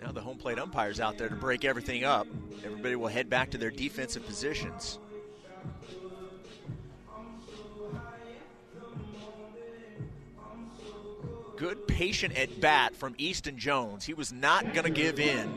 Now 0.00 0.12
the 0.12 0.20
home 0.20 0.36
plate 0.36 0.58
umpire's 0.58 1.00
out 1.00 1.18
there 1.18 1.28
to 1.28 1.34
break 1.34 1.64
everything 1.64 2.04
up. 2.04 2.26
Everybody 2.64 2.94
will 2.96 3.08
head 3.08 3.28
back 3.28 3.50
to 3.50 3.58
their 3.58 3.70
defensive 3.70 4.24
positions. 4.26 4.98
Good 11.62 11.86
patient 11.86 12.36
at 12.36 12.60
bat 12.60 12.96
from 12.96 13.14
Easton 13.18 13.56
Jones. 13.56 14.04
He 14.04 14.14
was 14.14 14.32
not 14.32 14.74
going 14.74 14.82
to 14.82 14.90
give 14.90 15.20
in 15.20 15.48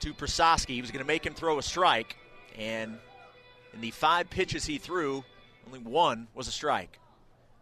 to 0.00 0.14
Prososki. 0.14 0.70
He 0.70 0.80
was 0.80 0.90
going 0.90 1.04
to 1.04 1.06
make 1.06 1.26
him 1.26 1.34
throw 1.34 1.58
a 1.58 1.62
strike, 1.62 2.16
and 2.56 2.96
in 3.74 3.82
the 3.82 3.90
five 3.90 4.30
pitches 4.30 4.64
he 4.64 4.78
threw, 4.78 5.22
only 5.66 5.80
one 5.80 6.26
was 6.34 6.48
a 6.48 6.50
strike. 6.50 6.98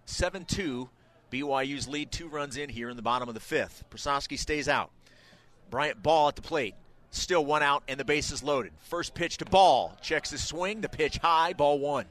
7 0.05 0.45
2, 0.45 0.89
BYU's 1.33 1.89
lead 1.89 2.13
two 2.13 2.29
runs 2.29 2.57
in 2.57 2.69
here 2.69 2.89
in 2.89 2.95
the 2.95 3.03
bottom 3.03 3.29
of 3.29 3.35
the 3.35 3.41
fifth. 3.41 3.83
Prososki 3.91 4.39
stays 4.39 4.69
out. 4.69 4.93
Bryant 5.69 6.01
Ball 6.01 6.29
at 6.29 6.37
the 6.37 6.43
plate. 6.43 6.77
Still 7.11 7.45
one 7.45 7.65
out, 7.65 7.83
and 7.89 7.99
the 7.99 8.05
base 8.05 8.31
is 8.31 8.45
loaded. 8.45 8.73
First 8.79 9.15
pitch 9.15 9.39
to 9.39 9.45
Ball. 9.47 9.99
Checks 10.01 10.31
his 10.31 10.45
swing. 10.45 10.81
The 10.81 10.89
pitch 10.89 11.19
high, 11.19 11.55
ball 11.55 11.81
one. 11.81 12.07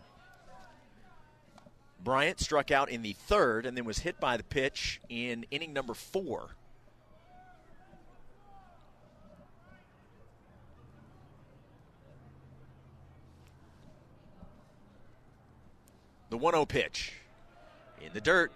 Bryant 2.04 2.40
struck 2.40 2.72
out 2.72 2.90
in 2.90 3.04
the 3.04 3.14
third 3.14 3.66
and 3.66 3.78
then 3.78 3.86
was 3.86 4.00
hit 4.00 4.20
by 4.20 4.38
the 4.38 4.44
pitch 4.44 5.00
in 5.10 5.46
inning 5.52 5.72
number 5.72 5.94
four. 5.94 6.56
The 16.32 16.38
1 16.38 16.54
0 16.54 16.66
pitch 16.66 17.14
in 18.02 18.14
the 18.14 18.22
dirt. 18.22 18.52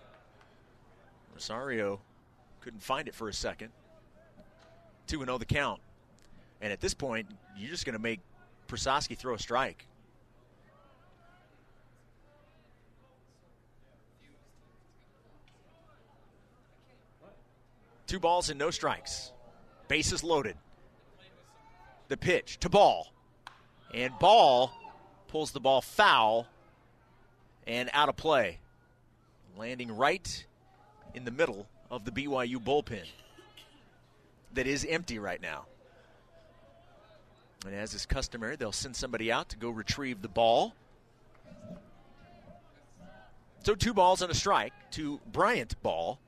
Rosario 1.34 2.00
couldn't 2.62 2.82
find 2.82 3.08
it 3.08 3.14
for 3.14 3.28
a 3.28 3.34
second. 3.34 3.70
2 5.08 5.24
0 5.24 5.38
the 5.38 5.46
count. 5.46 5.82
And 6.62 6.72
at 6.72 6.80
this 6.80 6.94
point, 6.94 7.28
you're 7.58 7.70
just 7.70 7.86
going 7.86 7.94
to 7.94 8.02
make 8.02 8.22
Prososki 8.68 9.18
throw 9.18 9.36
a 9.36 9.40
strike. 9.40 9.86
Two 18.08 18.20
balls 18.20 18.50
and 18.50 18.60
no 18.60 18.72
strikes. 18.72 19.32
Bases 19.88 20.24
loaded. 20.24 20.58
The 22.08 22.18
pitch 22.18 22.60
to 22.60 22.70
ball. 22.70 23.12
And 23.94 24.18
ball 24.20 24.72
pulls 25.28 25.52
the 25.52 25.60
ball 25.60 25.82
foul 25.82 26.48
and 27.65 27.89
out 27.94 28.10
of 28.10 28.15
play. 28.15 28.60
Landing 29.58 29.96
right 29.96 30.46
in 31.13 31.26
the 31.26 31.32
middle 31.32 31.68
of 31.89 32.06
the 32.06 32.12
BYU 32.12 32.58
bullpen 32.58 33.06
that 34.56 34.68
is 34.68 34.86
empty 34.89 35.20
right 35.20 35.41
now. 35.41 35.65
And 37.65 37.74
as 37.74 37.94
is 37.94 38.06
customary, 38.06 38.56
they'll 38.56 38.72
send 38.72 38.96
somebody 38.96 39.32
out 39.32 39.50
to 39.50 39.58
go 39.58 39.70
retrieve 39.70 40.22
the 40.22 40.28
ball. 40.28 40.74
So 43.63 43.74
two 43.74 43.94
balls 43.94 44.22
and 44.22 44.32
a 44.32 44.36
strike 44.36 44.74
to 44.91 45.20
Bryant 45.32 45.82
Ball. 45.82 46.20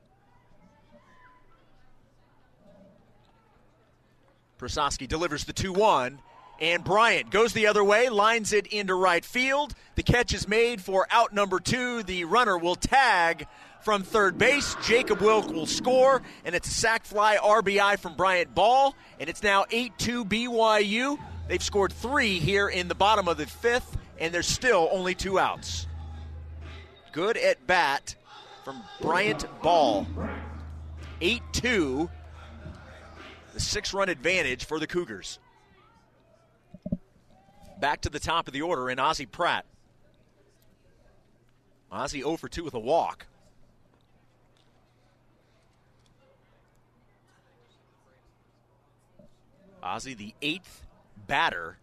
Prososki 4.58 5.08
delivers 5.08 5.44
the 5.44 5.52
2 5.52 5.72
1. 5.72 6.20
And 6.60 6.82
Bryant 6.82 7.30
goes 7.30 7.52
the 7.52 7.68
other 7.68 7.84
way, 7.84 8.08
lines 8.08 8.52
it 8.52 8.66
into 8.66 8.94
right 8.94 9.24
field. 9.24 9.74
The 9.94 10.02
catch 10.02 10.34
is 10.34 10.48
made 10.48 10.80
for 10.80 11.06
out 11.10 11.32
number 11.32 11.60
two. 11.60 12.02
The 12.02 12.24
runner 12.24 12.58
will 12.58 12.74
tag 12.74 13.46
from 13.82 14.02
third 14.02 14.38
base. 14.38 14.76
Jacob 14.84 15.20
Wilk 15.20 15.52
will 15.52 15.66
score, 15.66 16.20
and 16.44 16.56
it's 16.56 16.68
a 16.68 16.74
sac 16.74 17.04
fly 17.04 17.36
RBI 17.36 18.00
from 18.00 18.16
Bryant 18.16 18.56
Ball. 18.56 18.96
And 19.20 19.30
it's 19.30 19.44
now 19.44 19.66
8 19.70 19.92
2 19.98 20.24
BYU. 20.24 21.18
They've 21.46 21.62
scored 21.62 21.92
three 21.92 22.40
here 22.40 22.68
in 22.68 22.88
the 22.88 22.94
bottom 22.96 23.28
of 23.28 23.36
the 23.36 23.46
fifth, 23.46 23.96
and 24.18 24.34
there's 24.34 24.48
still 24.48 24.88
only 24.90 25.14
two 25.14 25.38
outs. 25.38 25.86
Good 27.12 27.36
at 27.36 27.68
bat 27.68 28.16
from 28.64 28.82
Bryant 29.00 29.46
Ball. 29.62 30.08
8 31.20 31.42
2 31.52 32.10
six 33.58 33.92
run 33.92 34.08
advantage 34.08 34.64
for 34.64 34.78
the 34.78 34.86
Cougars. 34.86 35.38
Back 37.80 38.00
to 38.02 38.10
the 38.10 38.18
top 38.18 38.48
of 38.48 38.54
the 38.54 38.62
order 38.62 38.90
in 38.90 38.98
Ozzie 38.98 39.26
Pratt. 39.26 39.64
Ozzie 41.90 42.20
0 42.20 42.36
for 42.36 42.48
2 42.48 42.64
with 42.64 42.74
a 42.74 42.78
walk. 42.78 43.26
Ozzie, 49.82 50.14
the 50.14 50.34
eighth 50.42 50.84
batter 51.26 51.78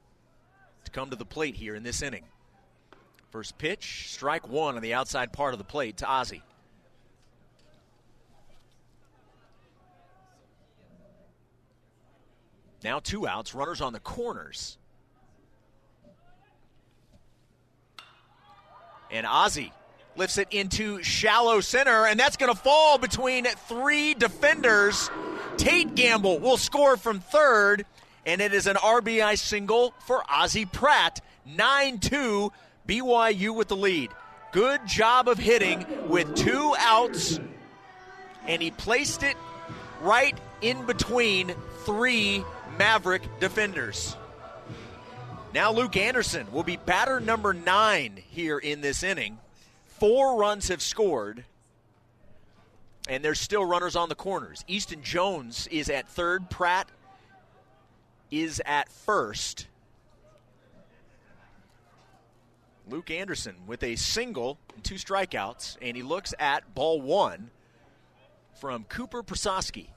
to 0.83 0.91
come 0.91 1.09
to 1.09 1.15
the 1.15 1.25
plate 1.25 1.55
here 1.55 1.75
in 1.75 1.83
this 1.83 2.01
inning. 2.01 2.25
First 3.31 3.57
pitch, 3.57 4.05
strike 4.09 4.47
one 4.47 4.75
on 4.75 4.81
the 4.81 4.93
outside 4.93 5.33
part 5.33 5.53
of 5.53 5.57
the 5.57 5.65
plate 5.65 5.97
to 5.97 6.09
Ozzie. 6.09 6.43
Now 12.85 12.99
two 12.99 13.27
outs, 13.27 13.55
runners 13.55 13.81
on 13.81 13.93
the 13.93 13.99
corners. 13.99 14.77
And 19.09 19.25
Ozzie 19.25 19.73
lifts 20.15 20.37
it 20.37 20.49
into 20.51 21.01
shallow 21.01 21.61
center, 21.61 22.05
and 22.05 22.19
that's 22.19 22.37
going 22.37 22.53
to 22.53 22.59
fall 22.59 22.99
between 22.99 23.45
three 23.45 24.13
defenders. 24.13 25.09
Tate 25.57 25.95
Gamble 25.95 26.37
will 26.37 26.57
score 26.57 26.95
from 26.95 27.21
third, 27.21 27.87
and 28.23 28.39
it 28.39 28.53
is 28.53 28.67
an 28.67 28.75
RBI 28.75 29.35
single 29.39 29.95
for 30.05 30.21
Ozzie 30.29 30.65
Pratt. 30.65 31.21
9 31.47 31.97
2, 31.97 32.51
BYU 32.87 33.55
with 33.55 33.67
the 33.67 33.75
lead. 33.75 34.11
Good 34.51 34.85
job 34.85 35.27
of 35.27 35.39
hitting 35.39 35.87
with 36.07 36.35
two 36.35 36.75
outs, 36.77 37.39
and 38.45 38.61
he 38.61 38.69
placed 38.69 39.23
it 39.23 39.37
right 40.01 40.37
in 40.61 40.85
between 40.85 41.55
three 41.83 42.43
Maverick 42.77 43.23
defenders. 43.39 44.17
Now 45.53 45.71
Luke 45.71 45.95
Anderson 45.95 46.51
will 46.51 46.63
be 46.63 46.75
batter 46.75 47.19
number 47.19 47.53
nine 47.53 48.19
here 48.29 48.57
in 48.57 48.81
this 48.81 49.03
inning. 49.03 49.37
Four 49.85 50.37
runs 50.37 50.67
have 50.67 50.81
scored, 50.81 51.45
and 53.07 53.23
there's 53.23 53.39
still 53.39 53.63
runners 53.63 53.95
on 53.95 54.09
the 54.09 54.15
corners. 54.15 54.65
Easton 54.67 55.01
Jones 55.01 55.67
is 55.71 55.89
at 55.89 56.09
third. 56.09 56.49
Pratt 56.49 56.89
is 58.29 58.61
at 58.65 58.91
first. 58.91 59.67
Luke 62.89 63.09
Anderson 63.09 63.55
with 63.65 63.81
a 63.83 63.95
single 63.95 64.59
and 64.75 64.83
two 64.83 64.95
strikeouts, 64.95 65.77
and 65.81 65.95
he 65.95 66.03
looks 66.03 66.33
at 66.37 66.75
ball 66.75 67.01
one 67.01 67.49
from 68.59 68.83
Cooper 68.83 69.23
Prososki. 69.23 69.87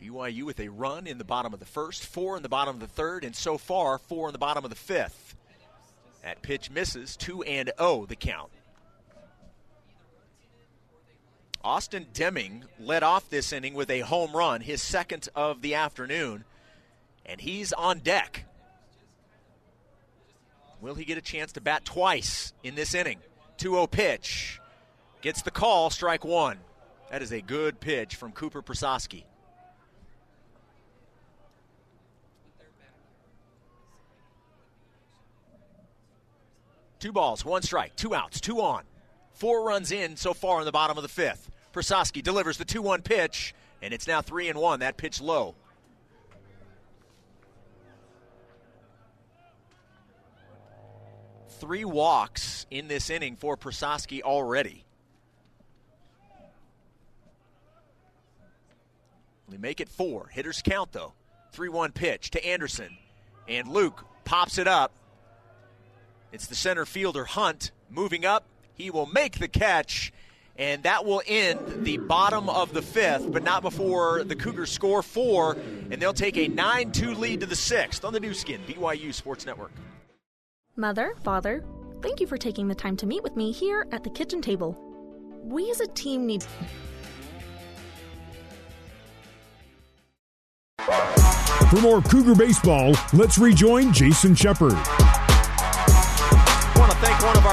BYU 0.00 0.44
with 0.44 0.60
a 0.60 0.68
run 0.68 1.06
in 1.06 1.18
the 1.18 1.24
bottom 1.24 1.52
of 1.52 1.60
the 1.60 1.66
first, 1.66 2.04
four 2.04 2.36
in 2.36 2.42
the 2.42 2.48
bottom 2.48 2.76
of 2.76 2.80
the 2.80 2.86
third, 2.86 3.24
and 3.24 3.34
so 3.34 3.58
far, 3.58 3.98
four 3.98 4.28
in 4.28 4.32
the 4.32 4.38
bottom 4.38 4.64
of 4.64 4.70
the 4.70 4.76
fifth. 4.76 5.34
That 6.22 6.42
pitch 6.42 6.70
misses, 6.70 7.16
2 7.16 7.42
and 7.42 7.72
0 7.78 8.06
the 8.06 8.16
count. 8.16 8.50
Austin 11.64 12.06
Deming 12.12 12.64
led 12.78 13.02
off 13.02 13.28
this 13.28 13.52
inning 13.52 13.74
with 13.74 13.90
a 13.90 14.00
home 14.00 14.32
run, 14.34 14.60
his 14.60 14.80
second 14.80 15.28
of 15.34 15.60
the 15.60 15.74
afternoon, 15.74 16.44
and 17.26 17.40
he's 17.40 17.72
on 17.72 17.98
deck. 17.98 18.44
Will 20.80 20.94
he 20.94 21.04
get 21.04 21.18
a 21.18 21.22
chance 21.22 21.52
to 21.52 21.60
bat 21.60 21.84
twice 21.84 22.52
in 22.62 22.74
this 22.74 22.94
inning? 22.94 23.18
2 23.58 23.70
0 23.70 23.86
pitch. 23.88 24.60
Gets 25.20 25.42
the 25.42 25.50
call, 25.50 25.90
strike 25.90 26.24
one. 26.24 26.58
That 27.10 27.22
is 27.22 27.32
a 27.32 27.40
good 27.40 27.80
pitch 27.80 28.14
from 28.14 28.32
Cooper 28.32 28.62
Prasosky. 28.62 29.24
Two 36.98 37.12
balls, 37.12 37.44
one 37.44 37.62
strike, 37.62 37.94
two 37.96 38.14
outs, 38.14 38.40
two 38.40 38.60
on. 38.60 38.82
Four 39.32 39.64
runs 39.64 39.92
in 39.92 40.16
so 40.16 40.34
far 40.34 40.58
in 40.58 40.64
the 40.64 40.72
bottom 40.72 40.96
of 40.96 41.02
the 41.02 41.08
fifth. 41.08 41.50
Prasosky 41.72 42.22
delivers 42.22 42.56
the 42.56 42.64
2 42.64 42.82
1 42.82 43.02
pitch, 43.02 43.54
and 43.82 43.94
it's 43.94 44.08
now 44.08 44.20
3 44.20 44.48
and 44.48 44.58
1. 44.58 44.80
That 44.80 44.96
pitch 44.96 45.20
low. 45.20 45.54
Three 51.60 51.84
walks 51.84 52.66
in 52.70 52.88
this 52.88 53.10
inning 53.10 53.36
for 53.36 53.56
Prasosky 53.56 54.22
already. 54.22 54.84
We 59.48 59.56
make 59.56 59.80
it 59.80 59.88
four. 59.88 60.28
Hitters 60.28 60.62
count, 60.62 60.92
though. 60.92 61.14
3 61.52 61.68
1 61.68 61.92
pitch 61.92 62.30
to 62.30 62.44
Anderson. 62.44 62.96
And 63.46 63.68
Luke 63.68 64.04
pops 64.24 64.58
it 64.58 64.66
up. 64.66 64.92
It's 66.30 66.46
the 66.46 66.54
center 66.54 66.84
fielder, 66.84 67.24
Hunt, 67.24 67.70
moving 67.90 68.26
up. 68.26 68.44
He 68.74 68.90
will 68.90 69.06
make 69.06 69.38
the 69.38 69.48
catch, 69.48 70.12
and 70.56 70.82
that 70.82 71.06
will 71.06 71.22
end 71.26 71.58
the 71.84 71.96
bottom 71.96 72.50
of 72.50 72.74
the 72.74 72.82
fifth, 72.82 73.32
but 73.32 73.42
not 73.42 73.62
before 73.62 74.24
the 74.24 74.36
Cougars 74.36 74.70
score 74.70 75.02
four, 75.02 75.56
and 75.90 75.94
they'll 76.02 76.12
take 76.12 76.36
a 76.36 76.48
9 76.48 76.92
2 76.92 77.14
lead 77.14 77.40
to 77.40 77.46
the 77.46 77.56
sixth 77.56 78.04
on 78.04 78.12
the 78.12 78.20
Nu 78.20 78.34
Skin, 78.34 78.60
BYU 78.66 79.12
Sports 79.14 79.46
Network. 79.46 79.72
Mother, 80.76 81.14
Father, 81.24 81.64
thank 82.02 82.20
you 82.20 82.26
for 82.26 82.36
taking 82.36 82.68
the 82.68 82.74
time 82.74 82.96
to 82.98 83.06
meet 83.06 83.22
with 83.22 83.34
me 83.34 83.50
here 83.50 83.86
at 83.90 84.04
the 84.04 84.10
kitchen 84.10 84.42
table. 84.42 84.78
We 85.42 85.70
as 85.70 85.80
a 85.80 85.86
team 85.88 86.26
need. 86.26 86.44
For 91.70 91.80
more 91.80 92.00
Cougar 92.02 92.34
baseball, 92.34 92.94
let's 93.12 93.38
rejoin 93.38 93.92
Jason 93.92 94.34
Shepard. 94.34 94.76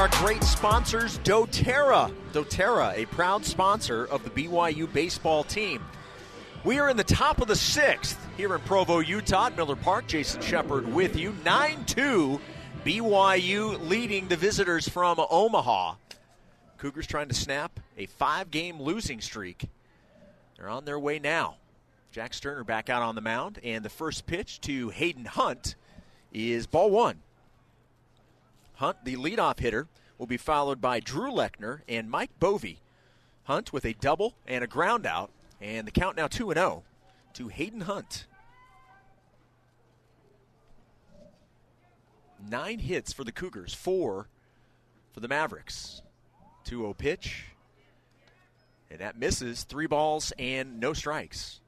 Our 0.06 0.24
great 0.24 0.44
sponsors, 0.44 1.18
doTERRA. 1.20 2.14
doTERRA, 2.32 2.96
a 2.96 3.06
proud 3.06 3.44
sponsor 3.44 4.04
of 4.04 4.22
the 4.22 4.30
BYU 4.30 4.92
baseball 4.92 5.42
team. 5.42 5.84
We 6.62 6.78
are 6.78 6.88
in 6.88 6.96
the 6.96 7.02
top 7.02 7.40
of 7.40 7.48
the 7.48 7.56
sixth 7.56 8.16
here 8.36 8.54
in 8.54 8.60
Provo, 8.60 9.00
Utah, 9.00 9.50
Miller 9.56 9.74
Park. 9.74 10.06
Jason 10.06 10.40
Shepard 10.42 10.86
with 10.94 11.16
you. 11.16 11.34
9 11.44 11.84
2, 11.86 12.40
BYU 12.84 13.88
leading 13.88 14.28
the 14.28 14.36
visitors 14.36 14.88
from 14.88 15.18
Omaha. 15.28 15.94
Cougars 16.78 17.08
trying 17.08 17.28
to 17.28 17.34
snap 17.34 17.80
a 17.98 18.06
five 18.06 18.52
game 18.52 18.80
losing 18.80 19.20
streak. 19.20 19.68
They're 20.56 20.68
on 20.68 20.84
their 20.84 21.00
way 21.00 21.18
now. 21.18 21.56
Jack 22.12 22.32
Sterner 22.32 22.62
back 22.62 22.88
out 22.88 23.02
on 23.02 23.16
the 23.16 23.20
mound, 23.20 23.58
and 23.64 23.84
the 23.84 23.90
first 23.90 24.26
pitch 24.26 24.60
to 24.60 24.90
Hayden 24.90 25.24
Hunt 25.24 25.74
is 26.32 26.68
ball 26.68 26.90
one. 26.90 27.22
Hunt, 28.76 29.04
the 29.04 29.16
leadoff 29.16 29.58
hitter, 29.58 29.88
will 30.18 30.26
be 30.26 30.36
followed 30.36 30.80
by 30.80 31.00
Drew 31.00 31.30
Lechner 31.30 31.80
and 31.88 32.10
Mike 32.10 32.30
Boeve. 32.40 32.78
Hunt 33.44 33.72
with 33.72 33.84
a 33.84 33.94
double 33.94 34.34
and 34.46 34.62
a 34.62 34.66
ground 34.66 35.06
out, 35.06 35.30
and 35.60 35.86
the 35.86 35.90
count 35.90 36.16
now 36.16 36.26
2 36.26 36.52
0 36.52 36.82
to 37.34 37.48
Hayden 37.48 37.82
Hunt. 37.82 38.26
Nine 42.48 42.78
hits 42.78 43.12
for 43.12 43.24
the 43.24 43.32
Cougars, 43.32 43.74
four 43.74 44.28
for 45.12 45.20
the 45.20 45.28
Mavericks. 45.28 46.02
2 46.64 46.80
0 46.80 46.94
pitch, 46.94 47.44
and 48.90 48.98
that 49.00 49.18
misses 49.18 49.62
three 49.62 49.86
balls 49.86 50.32
and 50.38 50.80
no 50.80 50.92
strikes. 50.92 51.60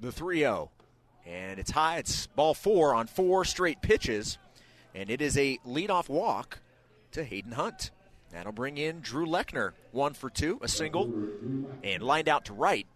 The 0.00 0.12
3 0.12 0.40
0. 0.40 0.70
And 1.26 1.60
it's 1.60 1.70
high. 1.70 1.98
It's 1.98 2.26
ball 2.28 2.54
four 2.54 2.94
on 2.94 3.06
four 3.06 3.44
straight 3.44 3.82
pitches. 3.82 4.38
And 4.94 5.10
it 5.10 5.20
is 5.20 5.36
a 5.36 5.58
leadoff 5.66 6.08
walk 6.08 6.58
to 7.12 7.22
Hayden 7.22 7.52
Hunt. 7.52 7.90
That'll 8.32 8.52
bring 8.52 8.78
in 8.78 9.00
Drew 9.00 9.26
Lechner. 9.26 9.72
One 9.92 10.14
for 10.14 10.30
two, 10.30 10.58
a 10.62 10.68
single, 10.68 11.12
and 11.82 12.02
lined 12.02 12.28
out 12.28 12.46
to 12.46 12.52
right. 12.52 12.86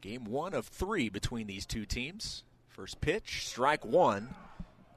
Game 0.00 0.24
one 0.24 0.54
of 0.54 0.66
three 0.66 1.08
between 1.08 1.46
these 1.46 1.66
two 1.66 1.84
teams. 1.84 2.42
First 2.68 3.00
pitch, 3.00 3.46
strike 3.46 3.84
one 3.84 4.34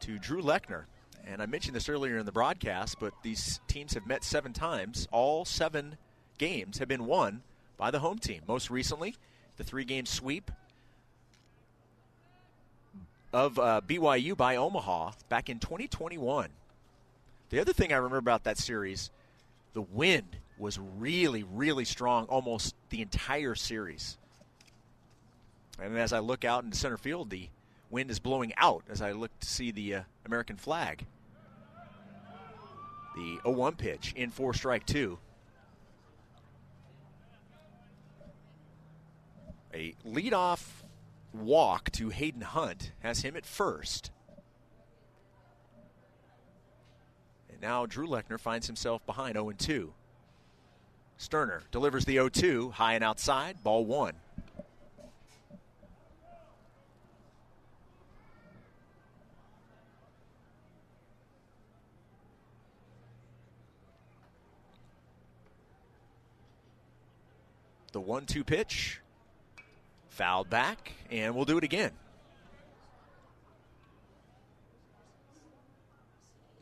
to 0.02 0.18
Drew 0.18 0.42
Lechner. 0.42 0.86
And 1.28 1.42
I 1.42 1.46
mentioned 1.46 1.76
this 1.76 1.90
earlier 1.90 2.18
in 2.18 2.26
the 2.26 2.32
broadcast, 2.32 3.00
but 3.00 3.14
these 3.24 3.60
teams 3.68 3.94
have 3.94 4.08
met 4.08 4.24
seven 4.24 4.54
times. 4.54 5.08
All 5.12 5.46
seven 5.46 5.98
games 6.38 6.80
have 6.80 6.88
been 6.88 7.06
won 7.06 7.42
by 7.78 7.92
the 7.92 8.00
home 8.00 8.20
team. 8.20 8.42
Most 8.48 8.70
recently, 8.70 9.16
the 9.58 9.64
three 9.64 9.86
game 9.86 10.06
sweep 10.06 10.52
of 13.34 13.58
uh, 13.60 13.82
BYU 13.88 14.36
by 14.36 14.56
Omaha 14.56 15.12
back 15.30 15.50
in 15.50 15.60
2021. 15.60 16.50
The 17.50 17.60
other 17.60 17.74
thing 17.74 17.94
I 17.94 17.98
remember 17.98 18.18
about 18.18 18.44
that 18.46 18.58
series, 18.58 19.12
the 19.74 19.82
wind 19.82 20.38
was 20.58 20.80
really, 20.98 21.44
really 21.44 21.86
strong 21.86 22.26
almost 22.26 22.76
the 22.90 23.02
entire 23.02 23.56
series. 23.56 24.18
And 25.82 25.98
as 25.98 26.14
I 26.14 26.20
look 26.20 26.46
out 26.46 26.64
into 26.64 26.78
center 26.78 26.98
field, 26.98 27.30
the 27.30 27.50
wind 27.90 28.12
is 28.12 28.20
blowing 28.20 28.54
out 28.58 28.84
as 28.90 29.02
I 29.02 29.12
look 29.12 29.38
to 29.40 29.48
see 29.48 29.72
the 29.72 29.96
uh, 29.96 30.02
American 30.26 30.56
flag. 30.56 31.06
The 33.16 33.40
0 33.44 33.56
1 33.56 33.76
pitch 33.76 34.14
in 34.16 34.30
four 34.30 34.54
strike 34.54 34.86
two. 34.86 35.20
A 39.74 39.96
leadoff 40.06 40.84
walk 41.34 41.92
to 41.92 42.10
Hayden 42.10 42.42
Hunt 42.42 42.92
has 43.00 43.22
him 43.22 43.36
at 43.36 43.46
first. 43.46 44.12
And 47.50 47.62
now 47.62 47.86
Drew 47.86 48.08
Lechner 48.08 48.40
finds 48.40 48.68
himself 48.68 49.06
behind 49.06 49.36
0 49.36 49.52
2. 49.58 49.94
Sterner 51.18 51.64
delivers 51.72 52.06
the 52.06 52.14
0 52.14 52.30
2, 52.30 52.72
high 52.72 52.96
and 52.96 53.04
outside, 53.04 53.64
ball 53.64 53.86
one. 53.86 54.21
The 67.92 68.02
one 68.02 68.26
two 68.26 68.44
pitch. 68.44 69.00
Fouled 70.10 70.50
back, 70.50 70.94
and 71.10 71.36
we'll 71.36 71.46
do 71.46 71.58
it 71.58 71.64
again. 71.64 71.92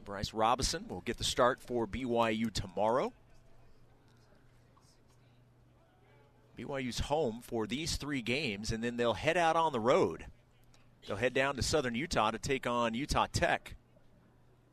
Bryce 0.05 0.33
Robison 0.33 0.85
will 0.87 1.01
get 1.01 1.17
the 1.17 1.23
start 1.23 1.61
for 1.61 1.85
BYU 1.85 2.51
tomorrow. 2.51 3.13
BYU's 6.57 6.99
home 6.99 7.41
for 7.43 7.67
these 7.67 7.95
three 7.95 8.21
games, 8.21 8.71
and 8.71 8.84
then 8.84 8.97
they'll 8.97 9.13
head 9.13 9.38
out 9.38 9.55
on 9.55 9.71
the 9.71 9.80
road. 9.80 10.25
They'll 11.07 11.17
head 11.17 11.34
down 11.34 11.55
to 11.55 11.61
southern 11.61 11.95
Utah 11.95 12.32
to 12.32 12.38
take 12.38 12.67
on 12.67 12.93
Utah 12.93 13.27
Tech. 13.32 13.75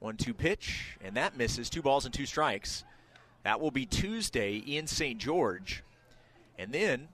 One 0.00 0.16
two 0.16 0.34
pitch, 0.34 0.96
and 1.02 1.16
that 1.16 1.36
misses. 1.36 1.70
Two 1.70 1.82
balls 1.82 2.04
and 2.04 2.12
two 2.12 2.26
strikes. 2.26 2.84
That 3.44 3.60
will 3.60 3.70
be 3.70 3.86
Tuesday 3.86 4.56
in 4.56 4.86
St. 4.86 5.18
George. 5.18 5.82
And 6.58 6.72
then, 6.72 7.08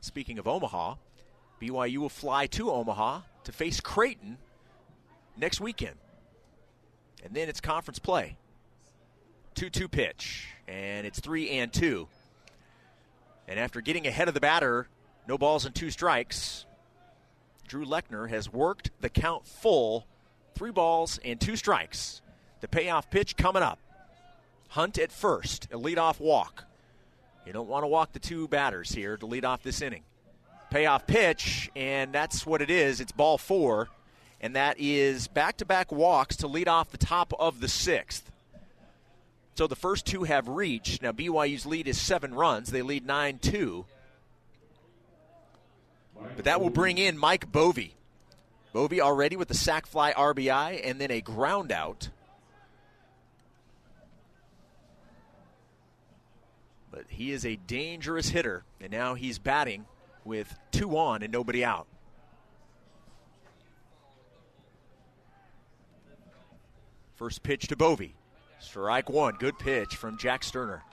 speaking 0.00 0.38
of 0.38 0.46
Omaha, 0.46 0.96
BYU 1.60 1.98
will 1.98 2.08
fly 2.08 2.46
to 2.48 2.70
Omaha 2.70 3.22
to 3.44 3.52
face 3.52 3.80
Creighton 3.80 4.38
next 5.36 5.60
weekend. 5.60 5.96
And 7.24 7.34
then 7.34 7.48
it's 7.48 7.60
conference 7.60 7.98
play. 7.98 8.36
2 9.54 9.70
2 9.70 9.88
pitch, 9.88 10.48
and 10.66 11.06
it's 11.06 11.20
3 11.20 11.50
and 11.50 11.72
2. 11.72 12.08
And 13.48 13.58
after 13.58 13.80
getting 13.80 14.06
ahead 14.06 14.28
of 14.28 14.34
the 14.34 14.40
batter, 14.40 14.88
no 15.26 15.36
balls 15.36 15.66
and 15.66 15.74
two 15.74 15.90
strikes, 15.90 16.64
Drew 17.68 17.84
Lechner 17.84 18.28
has 18.28 18.52
worked 18.52 18.90
the 19.00 19.08
count 19.08 19.46
full, 19.46 20.06
three 20.54 20.70
balls 20.70 21.18
and 21.24 21.40
two 21.40 21.56
strikes. 21.56 22.22
The 22.60 22.68
payoff 22.68 23.10
pitch 23.10 23.36
coming 23.36 23.62
up. 23.62 23.78
Hunt 24.70 24.98
at 24.98 25.12
first, 25.12 25.68
a 25.72 25.78
leadoff 25.78 26.20
walk. 26.20 26.64
You 27.46 27.52
don't 27.52 27.68
want 27.68 27.82
to 27.82 27.88
walk 27.88 28.12
the 28.12 28.18
two 28.18 28.48
batters 28.48 28.92
here 28.92 29.16
to 29.16 29.26
lead 29.26 29.44
off 29.44 29.62
this 29.62 29.82
inning. 29.82 30.02
Payoff 30.70 31.06
pitch, 31.06 31.70
and 31.74 32.12
that's 32.12 32.46
what 32.46 32.62
it 32.62 32.70
is. 32.70 33.00
It's 33.00 33.12
ball 33.12 33.36
four, 33.36 33.88
and 34.40 34.56
that 34.56 34.76
is 34.78 35.28
back 35.28 35.58
to 35.58 35.64
back 35.64 35.92
walks 35.92 36.36
to 36.36 36.46
lead 36.46 36.68
off 36.68 36.90
the 36.90 36.98
top 36.98 37.32
of 37.38 37.60
the 37.60 37.68
sixth. 37.68 38.30
So 39.54 39.66
the 39.66 39.76
first 39.76 40.06
two 40.06 40.24
have 40.24 40.48
reached. 40.48 41.02
Now, 41.02 41.12
BYU's 41.12 41.66
lead 41.66 41.86
is 41.86 42.00
seven 42.00 42.34
runs. 42.34 42.70
They 42.70 42.82
lead 42.82 43.04
9 43.04 43.38
2. 43.38 43.84
But 46.36 46.44
that 46.44 46.60
will 46.60 46.70
bring 46.70 46.98
in 46.98 47.18
Mike 47.18 47.50
Boeve. 47.52 47.90
Boeve 48.74 49.00
already 49.00 49.36
with 49.36 49.48
the 49.48 49.54
sac 49.54 49.86
fly 49.86 50.12
RBI 50.12 50.80
and 50.82 51.00
then 51.00 51.10
a 51.10 51.20
ground 51.20 51.70
out. 51.70 52.08
But 57.02 57.10
he 57.10 57.32
is 57.32 57.44
a 57.44 57.56
dangerous 57.56 58.28
hitter, 58.28 58.62
and 58.80 58.92
now 58.92 59.14
he's 59.14 59.40
batting 59.40 59.86
with 60.24 60.56
two 60.70 60.96
on 60.96 61.24
and 61.24 61.32
nobody 61.32 61.64
out. 61.64 61.88
First 67.16 67.42
pitch 67.42 67.66
to 67.68 67.76
Boeve. 67.76 68.12
Strike 68.60 69.10
one. 69.10 69.34
Good 69.40 69.58
pitch 69.58 69.96
from 69.96 70.16
Jack 70.16 70.44
Sterner. 70.44 70.84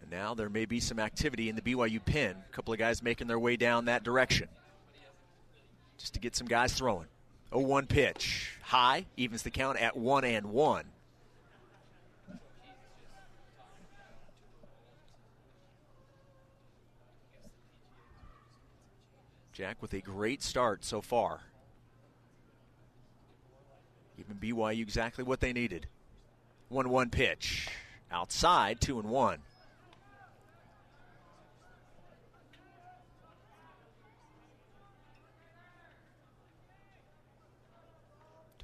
And 0.00 0.10
now 0.12 0.34
there 0.34 0.48
may 0.48 0.64
be 0.64 0.78
some 0.78 1.00
activity 1.00 1.48
in 1.48 1.56
the 1.56 1.62
BYU 1.62 2.04
pen. 2.04 2.36
A 2.48 2.52
couple 2.54 2.72
of 2.72 2.78
guys 2.78 3.02
making 3.02 3.26
their 3.26 3.40
way 3.40 3.56
down 3.56 3.86
that 3.86 4.04
direction. 4.04 4.48
Just 5.98 6.14
to 6.14 6.20
get 6.20 6.34
some 6.36 6.46
guys 6.46 6.72
throwing. 6.72 7.08
0 7.50 7.66
1 7.66 7.86
pitch. 7.86 8.56
High, 8.62 9.06
evens 9.16 9.42
the 9.42 9.50
count 9.50 9.78
at 9.80 9.96
1 9.96 10.24
and 10.24 10.46
1. 10.46 10.84
Jack 19.52 19.82
with 19.82 19.92
a 19.92 20.00
great 20.00 20.40
start 20.40 20.84
so 20.84 21.00
far. 21.00 21.40
Giving 24.16 24.36
BYU 24.36 24.82
exactly 24.82 25.24
what 25.24 25.40
they 25.40 25.52
needed. 25.52 25.88
1 26.68 26.88
1 26.88 27.10
pitch. 27.10 27.68
Outside, 28.12 28.80
2 28.80 29.00
and 29.00 29.08
1. 29.08 29.38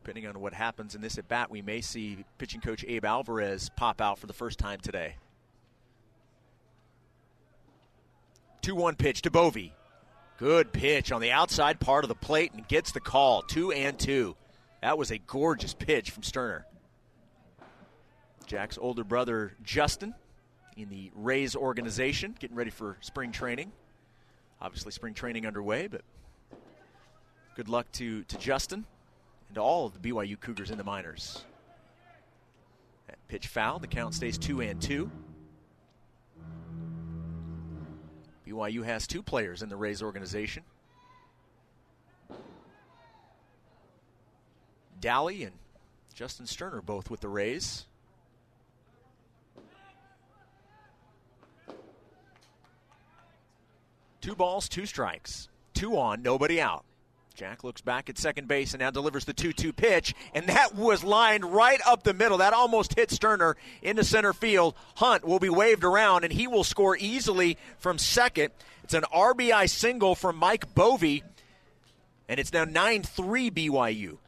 Depending 0.05 0.27
on 0.27 0.39
what 0.39 0.53
happens 0.53 0.95
in 0.95 1.01
this 1.01 1.17
at 1.17 1.29
bat, 1.29 1.51
we 1.51 1.63
may 1.63 1.81
see 1.81 2.27
pitching 2.37 2.61
coach 2.61 2.85
Abe 2.87 3.07
Alvarez 3.07 3.71
pop 3.75 4.03
out 4.03 4.19
for 4.19 4.27
the 4.27 4.35
first 4.35 4.59
time 4.59 4.79
today. 4.79 5.17
2 8.61 8.75
1 8.75 8.97
pitch 8.97 9.23
to 9.23 9.31
Boeve. 9.31 9.73
Good 10.37 10.75
pitch 10.75 11.11
on 11.11 11.23
the 11.23 11.33
outside 11.33 11.81
part 11.81 12.05
of 12.05 12.09
the 12.09 12.15
plate 12.15 12.53
and 12.53 12.69
gets 12.69 12.93
the 12.93 13.01
call. 13.01 13.41
Two 13.41 13.73
and 13.73 13.99
two. 13.99 14.37
That 14.83 14.99
was 14.99 15.11
a 15.11 15.17
gorgeous 15.17 15.73
pitch 15.73 16.11
from 16.11 16.23
Sterner. 16.23 16.67
Jack's 18.47 18.77
older 18.77 19.05
brother, 19.05 19.55
Justin, 19.63 20.15
in 20.77 20.91
the 20.91 21.13
Rays 21.15 21.57
organization, 21.57 22.37
getting 22.39 22.57
ready 22.57 22.71
for 22.71 22.99
spring 23.01 23.33
training. 23.33 23.73
Obviously, 24.61 24.93
spring 24.93 25.15
training 25.15 25.47
underway, 25.47 25.87
but 25.87 26.03
good 27.57 27.71
luck 27.71 27.91
to, 27.93 28.25
to 28.25 28.37
Justin 28.37 28.85
and 29.55 29.59
all 29.61 29.87
of 29.87 29.93
the 29.93 30.01
BYU 30.01 30.41
Cougars 30.41 30.73
in 30.73 30.79
the 30.79 30.83
minors. 30.83 31.45
That 33.07 33.19
pitch 33.29 33.47
foul. 33.47 33.79
The 33.79 33.87
count 33.87 34.13
stays 34.13 34.37
two 34.37 34.61
and 34.61 34.83
two. 34.83 35.13
BYU 38.45 38.85
has 38.85 39.07
two 39.07 39.23
players 39.23 39.63
in 39.63 39.69
the 39.69 39.77
Rays 39.77 40.03
organization. 40.03 40.65
Dally 44.99 45.45
and 45.45 45.55
Justin 46.15 46.47
Sterner 46.47 46.83
both 46.83 47.09
with 47.09 47.21
the 47.21 47.29
Rays. 47.29 47.87
Two 54.21 54.35
balls, 54.35 54.69
two 54.69 54.85
strikes. 54.85 55.49
Two 55.75 55.97
on, 55.97 56.23
nobody 56.23 56.61
out. 56.61 56.85
Jack 57.35 57.65
looks 57.65 57.81
back 57.81 58.09
at 58.09 58.17
second 58.17 58.47
base 58.47 58.75
and 58.75 58.81
now 58.81 58.93
delivers 58.93 59.25
the 59.25 59.33
2 59.33 59.53
2 59.53 59.73
pitch, 59.73 60.15
and 60.35 60.47
that 60.47 60.77
was 60.77 61.03
lined 61.03 61.45
right 61.45 61.81
up 61.85 62.05
the 62.05 62.15
middle. 62.15 62.39
That 62.39 62.53
almost 62.53 62.95
hit 62.95 63.11
Sterner 63.11 63.57
into 63.83 64.05
center 64.05 64.33
field. 64.33 64.77
Hunt 64.97 65.25
will 65.25 65.41
be 65.41 65.49
waved 65.49 65.83
around, 65.83 66.23
and 66.23 66.33
he 66.33 66.47
will 66.47 66.63
score 66.63 66.97
easily 66.97 67.59
from 67.79 67.99
second. 67.99 68.53
It's 68.85 68.95
an 68.95 69.03
RBI 69.13 69.69
single 69.69 70.15
from 70.15 70.37
Mike 70.37 70.75
Boeve, 70.77 71.23
and 72.29 72.39
it's 72.39 72.53
now 72.53 72.65
9 72.65 73.03
3 73.03 73.51
BYU. 73.51 74.19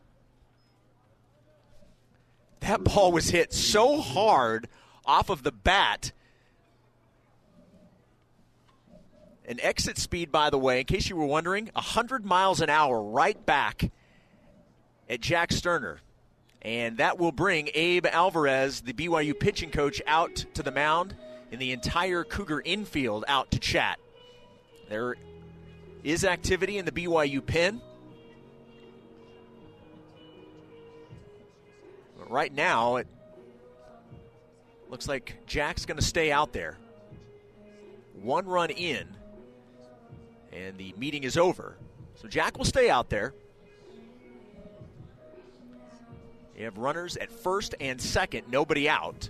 That 2.60 2.82
ball 2.82 3.12
was 3.12 3.30
hit 3.30 3.52
so 3.52 4.00
hard 4.00 4.68
off 5.04 5.30
of 5.30 5.44
the 5.44 5.52
bat 5.52 6.10
An 9.46 9.60
exit 9.60 9.96
speed, 9.96 10.32
by 10.32 10.50
the 10.50 10.58
way, 10.58 10.80
in 10.80 10.86
case 10.86 11.08
you 11.08 11.16
were 11.16 11.26
wondering, 11.26 11.70
100 11.74 12.24
miles 12.24 12.60
an 12.60 12.68
hour 12.68 13.00
right 13.00 13.44
back 13.46 13.90
at 15.08 15.20
Jack 15.20 15.52
Sterner. 15.52 16.00
And 16.62 16.98
that 16.98 17.18
will 17.18 17.30
bring 17.30 17.70
Abe 17.74 18.06
Alvarez, 18.06 18.80
the 18.80 18.92
BYU 18.92 19.38
pitching 19.38 19.70
coach, 19.70 20.02
out 20.06 20.34
to 20.54 20.64
the 20.64 20.72
mound 20.72 21.14
and 21.52 21.60
the 21.60 21.70
entire 21.70 22.24
Cougar 22.24 22.60
infield 22.64 23.24
out 23.28 23.52
to 23.52 23.60
chat. 23.60 24.00
There 24.88 25.16
is 26.02 26.24
activity 26.24 26.78
in 26.78 26.84
the 26.84 26.90
BYU 26.90 27.44
pen. 27.44 27.80
But 32.18 32.30
right 32.30 32.52
now, 32.52 32.96
it 32.96 33.06
looks 34.90 35.06
like 35.06 35.36
Jack's 35.46 35.86
going 35.86 35.98
to 35.98 36.04
stay 36.04 36.32
out 36.32 36.52
there. 36.52 36.78
One 38.14 38.46
run 38.46 38.70
in 38.70 39.06
and 40.56 40.78
the 40.78 40.94
meeting 40.96 41.24
is 41.24 41.36
over. 41.36 41.76
So 42.14 42.28
Jack 42.28 42.56
will 42.56 42.64
stay 42.64 42.88
out 42.88 43.10
there. 43.10 43.34
You 46.56 46.64
have 46.64 46.78
runners 46.78 47.18
at 47.18 47.30
first 47.30 47.74
and 47.80 48.00
second, 48.00 48.44
nobody 48.50 48.88
out. 48.88 49.28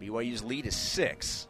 BYU's 0.00 0.44
lead 0.44 0.66
is 0.66 0.76
six. 0.76 1.48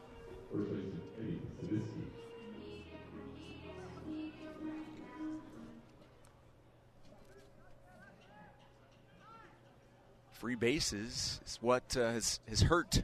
Free 10.33 10.55
bases 10.55 11.41
is 11.45 11.59
what 11.61 11.95
uh, 11.99 12.13
has, 12.13 12.41
has 12.49 12.63
hurt 12.63 13.03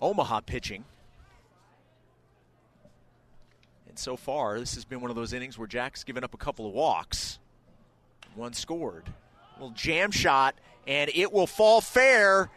Omaha 0.00 0.40
pitching 0.40 0.84
so 3.98 4.16
far, 4.16 4.58
this 4.58 4.74
has 4.74 4.84
been 4.84 5.00
one 5.00 5.10
of 5.10 5.16
those 5.16 5.32
innings 5.32 5.58
where 5.58 5.66
Jack's 5.66 6.04
given 6.04 6.24
up 6.24 6.34
a 6.34 6.36
couple 6.36 6.66
of 6.66 6.72
walks. 6.72 7.38
One 8.34 8.52
scored. 8.52 9.04
A 9.56 9.60
little 9.60 9.74
jam 9.74 10.10
shot, 10.10 10.54
and 10.86 11.10
it 11.12 11.32
will 11.32 11.46
fall 11.46 11.80
fair 11.80 12.48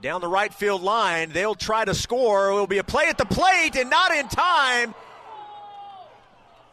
down 0.00 0.20
the 0.20 0.28
right 0.28 0.52
field 0.52 0.82
line. 0.82 1.30
They'll 1.30 1.54
try 1.54 1.84
to 1.84 1.94
score. 1.94 2.50
It 2.50 2.54
will 2.54 2.66
be 2.66 2.78
a 2.78 2.84
play 2.84 3.08
at 3.08 3.18
the 3.18 3.26
plate, 3.26 3.76
and 3.76 3.90
not 3.90 4.12
in 4.12 4.28
time. 4.28 4.94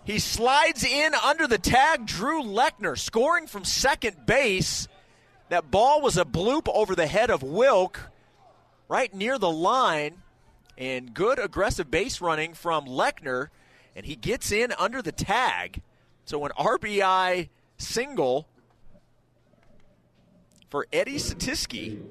He 0.03 0.19
slides 0.19 0.83
in 0.83 1.13
under 1.13 1.45
the 1.45 1.57
tag. 1.57 2.05
Drew 2.05 2.41
Lechner 2.41 2.97
scoring 2.97 3.47
from 3.47 3.65
second 3.65 4.25
base. 4.25 4.87
That 5.49 5.69
ball 5.69 6.01
was 6.01 6.17
a 6.17 6.25
bloop 6.25 6.69
over 6.73 6.95
the 6.95 7.07
head 7.07 7.29
of 7.29 7.43
Wilk, 7.43 7.99
right 8.87 9.13
near 9.13 9.37
the 9.37 9.51
line 9.51 10.20
and 10.81 11.13
good 11.13 11.37
aggressive 11.37 11.91
base 11.91 12.21
running 12.21 12.55
from 12.55 12.85
Lechner, 12.85 13.49
and 13.95 14.03
he 14.03 14.15
gets 14.15 14.51
in 14.51 14.73
under 14.79 14.99
the 14.99 15.11
tag. 15.11 15.79
So 16.25 16.43
an 16.43 16.51
RBI 16.57 17.49
single 17.77 18.47
for 20.71 20.87
Eddie 20.91 21.17
Satisky, 21.17 22.01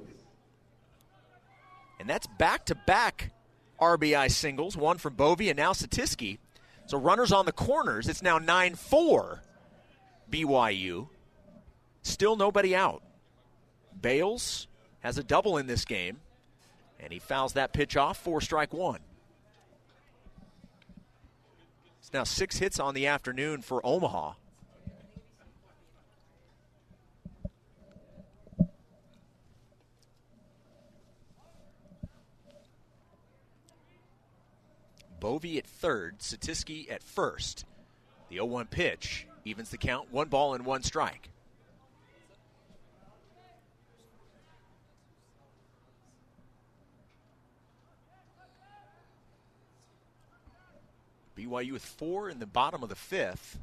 and 1.98 2.08
that's 2.08 2.28
back 2.38 2.64
to 2.66 2.76
back 2.76 3.32
RBI 3.80 4.30
singles, 4.30 4.76
one 4.76 4.98
from 4.98 5.16
Boeve 5.16 5.48
and 5.48 5.56
now 5.56 5.72
Satisky. 5.72 6.38
So 6.86 6.96
runners 6.96 7.32
on 7.32 7.46
the 7.46 7.52
corners. 7.52 8.08
It's 8.08 8.22
now 8.22 8.38
9 8.38 8.76
4 8.76 9.42
BYU. 10.30 11.08
Still 12.02 12.36
nobody 12.36 12.76
out. 12.76 13.02
Bales 14.00 14.68
has 15.00 15.18
a 15.18 15.24
double 15.24 15.56
in 15.56 15.66
this 15.66 15.84
game. 15.84 16.18
And 17.03 17.12
he 17.12 17.18
fouls 17.18 17.55
that 17.55 17.72
pitch 17.72 17.96
off 17.96 18.18
for 18.18 18.40
strike 18.40 18.72
one. 18.72 19.01
It's 22.01 22.12
now 22.12 22.24
six 22.24 22.59
hits 22.59 22.78
on 22.78 22.94
the 22.94 23.07
afternoon 23.07 23.62
for 23.62 23.84
Omaha. 23.84 24.34
Boeve 35.20 35.59
at 35.59 35.66
third, 35.66 36.18
Satiski 36.18 36.90
at 36.90 37.03
first. 37.03 37.64
The 38.30 38.36
0 38.36 38.46
1 38.46 38.66
pitch 38.66 39.26
evens 39.44 39.70
the 39.70 39.76
count, 39.76 40.11
one 40.11 40.28
ball 40.28 40.55
and 40.55 40.64
one 40.64 40.82
strike. 40.82 41.30
BYU 51.51 51.72
with 51.72 51.84
four 51.84 52.30
in 52.30 52.38
the 52.38 52.46
bottom 52.46 52.82
of 52.82 52.88
the 52.88 52.96
fifth. 52.96 53.59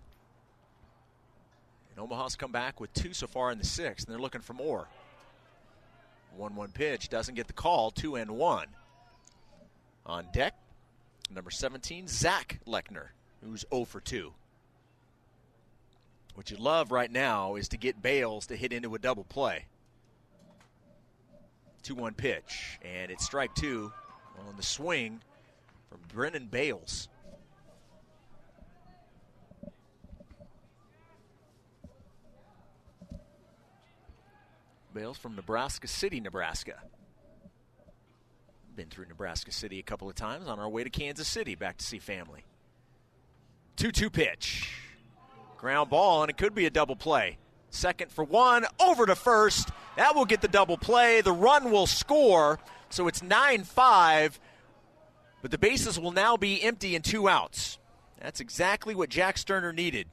And 1.92 2.00
Omaha's 2.00 2.36
come 2.36 2.52
back 2.52 2.80
with 2.80 2.94
two 2.94 3.14
so 3.14 3.28
far 3.28 3.52
in 3.52 3.58
the 3.58 3.66
sixth, 3.66 4.08
and 4.08 4.14
they're 4.14 4.22
looking 4.22 4.42
for 4.42 4.54
more. 4.54 4.88
1 6.36 6.56
1 6.56 6.72
pitch 6.72 7.10
doesn't 7.10 7.36
get 7.36 7.48
the 7.48 7.54
call, 7.54 7.90
2 7.90 8.16
and 8.16 8.32
1. 8.32 8.68
On 10.06 10.26
deck, 10.32 10.54
number 11.34 11.50
17, 11.50 12.08
Zach 12.08 12.60
Lechner, 12.68 13.08
who's 13.44 13.66
0 13.74 13.86
for 13.86 14.00
2. 14.00 14.32
What 16.36 16.52
you 16.52 16.58
love 16.58 16.92
right 16.92 17.12
now 17.12 17.56
is 17.56 17.68
to 17.70 17.78
get 17.78 18.04
Bales 18.04 18.46
to 18.48 18.56
hit 18.56 18.72
into 18.72 18.94
a 18.94 19.00
double 19.00 19.24
play. 19.24 19.66
2 21.82 21.96
1 21.96 22.14
pitch, 22.14 22.78
and 22.84 23.10
it's 23.10 23.26
strike 23.26 23.56
two 23.56 23.92
on 24.48 24.56
the 24.58 24.64
swing 24.64 25.20
from 25.90 26.00
Brennan 26.14 26.48
Bales. 26.48 27.08
Bales 34.98 35.16
from 35.16 35.36
Nebraska 35.36 35.88
City, 35.88 36.20
Nebraska. 36.20 36.74
Been 38.76 38.88
through 38.88 39.06
Nebraska 39.06 39.52
City 39.52 39.78
a 39.78 39.84
couple 39.84 40.10
of 40.10 40.16
times 40.16 40.48
on 40.48 40.58
our 40.58 40.68
way 40.68 40.84
to 40.84 40.90
Kansas 40.90 41.28
City 41.28 41.54
back 41.54 41.78
to 41.78 41.86
see 41.86 42.00
family. 42.00 42.44
2 43.76 43.92
2 43.92 44.10
pitch. 44.10 44.74
Ground 45.58 45.92
ball, 45.92 46.24
and 46.24 46.32
it 46.32 46.38
could 46.38 46.56
be 46.56 46.66
a 46.66 46.72
double 46.72 46.96
play. 46.96 47.38
Second 47.70 48.12
for 48.12 48.24
one, 48.24 48.66
over 48.80 49.06
to 49.06 49.16
first. 49.16 49.70
That 49.98 50.16
will 50.16 50.26
get 50.26 50.42
the 50.42 50.48
double 50.48 50.80
play. 50.80 51.22
The 51.22 51.32
run 51.32 51.70
will 51.70 51.86
score, 51.86 52.58
so 52.90 53.08
it's 53.08 53.22
9 53.22 53.66
5, 53.66 54.40
but 55.44 55.52
the 55.52 55.60
bases 55.60 56.00
will 56.00 56.12
now 56.12 56.38
be 56.38 56.64
empty 56.64 56.96
and 56.96 57.06
two 57.06 57.30
outs. 57.30 57.78
That's 58.20 58.40
exactly 58.40 58.96
what 58.96 59.10
Jack 59.10 59.38
Sterner 59.38 59.74
needed. 59.74 60.08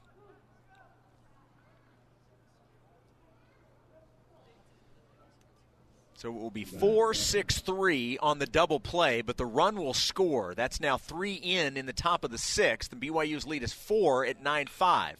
So 6.15 6.29
it 6.29 6.33
will 6.33 6.49
be 6.49 6.63
4 6.63 7.13
6 7.13 7.59
3 7.59 8.17
on 8.19 8.39
the 8.39 8.45
double 8.45 8.79
play, 8.79 9.21
but 9.21 9.37
the 9.37 9.45
run 9.45 9.75
will 9.75 9.93
score. 9.93 10.53
That's 10.55 10.79
now 10.79 10.97
three 10.97 11.33
in 11.33 11.75
in 11.75 11.85
the 11.85 11.93
top 11.93 12.23
of 12.23 12.31
the 12.31 12.37
sixth, 12.37 12.91
and 12.91 13.01
BYU's 13.01 13.45
lead 13.45 13.63
is 13.63 13.73
four 13.73 14.25
at 14.25 14.41
9 14.41 14.67
5. 14.67 15.17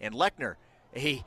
And 0.00 0.14
Lechner, 0.14 0.54
a 0.94 1.24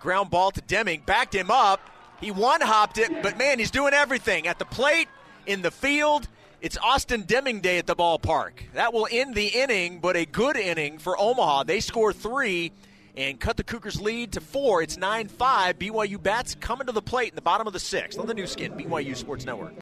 ground 0.00 0.30
ball 0.30 0.50
to 0.50 0.60
Deming, 0.60 1.02
backed 1.06 1.34
him 1.34 1.50
up. 1.50 1.80
He 2.20 2.32
one 2.32 2.60
hopped 2.60 2.98
it, 2.98 3.22
but 3.22 3.38
man, 3.38 3.60
he's 3.60 3.70
doing 3.70 3.94
everything 3.94 4.48
at 4.48 4.58
the 4.58 4.64
plate, 4.64 5.08
in 5.46 5.62
the 5.62 5.70
field. 5.70 6.28
It's 6.60 6.76
Austin 6.76 7.22
Deming 7.22 7.60
Day 7.60 7.78
at 7.78 7.86
the 7.86 7.94
ballpark. 7.94 8.52
That 8.74 8.92
will 8.92 9.08
end 9.10 9.34
the 9.34 9.46
inning, 9.46 10.00
but 10.00 10.16
a 10.16 10.26
good 10.26 10.56
inning 10.56 10.98
for 10.98 11.18
Omaha. 11.18 11.64
They 11.64 11.78
score 11.80 12.12
three 12.12 12.72
and 13.18 13.40
cut 13.40 13.56
the 13.56 13.64
Cougars' 13.64 14.00
lead 14.00 14.32
to 14.32 14.40
four. 14.40 14.80
It's 14.80 14.96
9 14.96 15.28
5. 15.28 15.78
BYU 15.78 16.22
bats 16.22 16.54
coming 16.54 16.86
to 16.86 16.92
the 16.92 17.02
plate 17.02 17.30
in 17.30 17.34
the 17.34 17.42
bottom 17.42 17.66
of 17.66 17.72
the 17.72 17.80
sixth 17.80 18.18
on 18.18 18.26
the 18.26 18.34
Nu 18.34 18.46
Skin, 18.46 18.72
BYU 18.72 19.16
Sports 19.16 19.44
Network. 19.44 19.74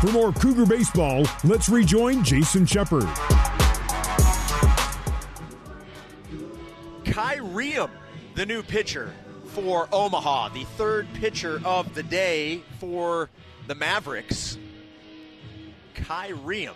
For 0.00 0.10
more 0.10 0.32
Cougar 0.32 0.66
baseball, 0.66 1.26
let's 1.44 1.68
rejoin 1.68 2.24
Jason 2.24 2.64
Shepard. 2.64 3.04
Kai 7.04 7.36
Reum, 7.36 7.90
the 8.34 8.46
new 8.46 8.62
pitcher 8.62 9.12
for 9.46 9.88
Omaha, 9.92 10.48
the 10.50 10.64
third 10.64 11.06
pitcher 11.14 11.60
of 11.64 11.94
the 11.94 12.02
day 12.02 12.62
for 12.80 13.28
the 13.66 13.74
Mavericks. 13.74 14.56
Kai 15.94 16.30
Reum 16.30 16.74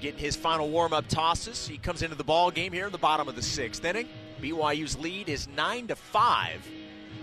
getting 0.00 0.20
his 0.20 0.36
final 0.36 0.68
warm-up 0.68 1.08
tosses. 1.08 1.66
He 1.66 1.78
comes 1.78 2.02
into 2.02 2.16
the 2.16 2.24
ball 2.24 2.50
game 2.50 2.72
here 2.72 2.86
in 2.86 2.92
the 2.92 2.98
bottom 2.98 3.28
of 3.28 3.36
the 3.36 3.42
sixth 3.42 3.84
inning. 3.84 4.08
BYU's 4.40 4.98
lead 4.98 5.28
is 5.28 5.48
nine 5.48 5.88
to 5.88 5.96
five. 5.96 6.66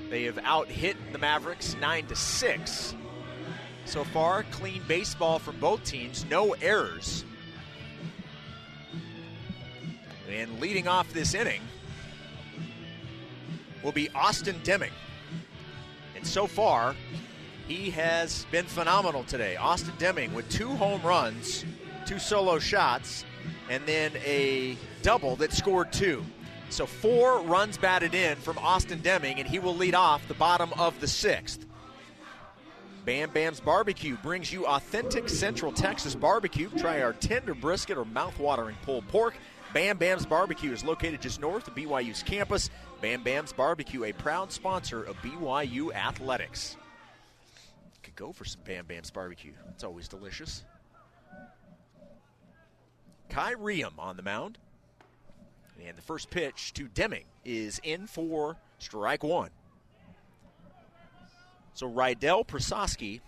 They 0.10 0.24
have 0.24 0.40
out 0.40 0.68
hit 0.68 0.98
the 1.12 1.18
Mavericks 1.18 1.76
nine 1.80 2.06
to 2.08 2.16
six. 2.16 2.94
So 3.86 4.04
far, 4.04 4.44
clean 4.52 4.82
baseball 4.88 5.40
from 5.40 5.60
both 5.60 5.84
teams, 5.84 6.26
no 6.30 6.54
errors. 6.62 7.24
And 10.30 10.60
leading 10.60 10.88
off 10.88 11.12
this 11.14 11.34
inning 11.34 11.62
will 13.84 13.92
be 13.92 14.10
Austin 14.10 14.56
Deming. 14.64 14.92
And 16.16 16.26
so 16.26 16.48
far, 16.48 16.96
he 17.68 17.92
has 17.92 18.46
been 18.52 18.66
phenomenal 18.66 19.24
today. 19.24 19.56
Austin 19.56 19.94
Deming 20.00 20.34
with 20.34 20.50
two 20.50 20.70
home 20.70 21.02
runs 21.04 21.64
two 22.06 22.20
solo 22.20 22.60
shots, 22.60 23.26
and 23.70 23.86
then 23.86 24.12
a 24.26 24.78
double 25.02 25.36
that 25.38 25.54
scored 25.54 25.92
two. 25.92 26.24
So 26.70 26.86
four 26.86 27.42
runs 27.42 27.78
batted 27.78 28.16
in 28.16 28.38
from 28.38 28.58
Austin 28.58 29.00
Deming, 29.00 29.40
and 29.40 29.48
he 29.48 29.60
will 29.60 29.76
lead 29.76 29.96
off 29.96 30.28
the 30.28 30.34
bottom 30.34 30.72
of 30.78 31.00
the 31.00 31.08
sixth. 31.08 31.66
Bam 33.06 33.30
Bam's 33.30 33.60
Barbecue 33.60 34.18
brings 34.18 34.52
you 34.52 34.66
authentic 34.66 35.30
Central 35.30 35.72
Texas 35.72 36.16
barbecue. 36.16 36.70
Try 36.78 37.04
our 37.04 37.14
tender 37.14 37.54
brisket 37.54 38.00
or 38.00 38.06
mouth-watering 38.06 38.76
pulled 38.82 39.08
pork. 39.10 39.36
Bam 39.74 39.98
Bam's 39.98 40.26
Barbecue 40.26 40.72
is 40.72 40.84
located 40.84 41.22
just 41.22 41.40
north 41.40 41.68
of 41.68 41.76
BYU's 41.76 42.24
campus. 42.24 42.72
Bam 43.02 43.22
Bam's 43.22 43.54
Barbecue, 43.54 44.06
a 44.06 44.14
proud 44.14 44.52
sponsor 44.52 45.04
of 45.04 45.16
BYU 45.18 45.94
Athletics. 45.94 46.78
Could 48.02 48.16
go 48.16 48.32
for 48.32 48.46
some 48.46 48.62
Bam 48.66 48.86
Bam's 48.88 49.12
Barbecue. 49.12 49.54
It's 49.70 49.84
always 49.84 50.08
delicious. 50.08 50.64
Kai 53.30 53.54
Reum 53.54 53.94
on 53.98 54.18
the 54.18 54.24
mound. 54.24 54.58
And 55.86 55.98
the 55.98 56.02
first 56.02 56.30
pitch 56.30 56.74
to 56.74 56.88
Deming 56.88 57.26
is 57.44 57.80
in 57.84 58.08
for 58.08 58.58
strike 58.80 59.24
one. 59.24 59.50
So 61.74 61.90
Rydell 61.92 62.48
Prososki 62.48 63.20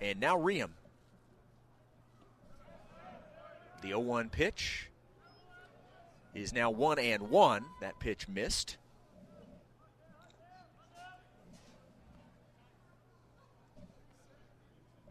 and 0.00 0.20
now 0.20 0.36
Reum. 0.36 0.70
The 3.80 3.88
0 3.88 4.00
1 4.00 4.28
pitch 4.28 4.90
is 6.34 6.52
now 6.52 6.70
1 6.70 6.98
and 6.98 7.30
1. 7.30 7.64
That 7.80 7.98
pitch 7.98 8.28
missed. 8.28 8.76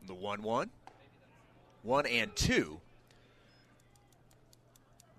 The 0.06 0.14
1 0.14 0.44
1. 0.44 0.70
1 1.84 2.06
and 2.06 2.36
2. 2.36 2.80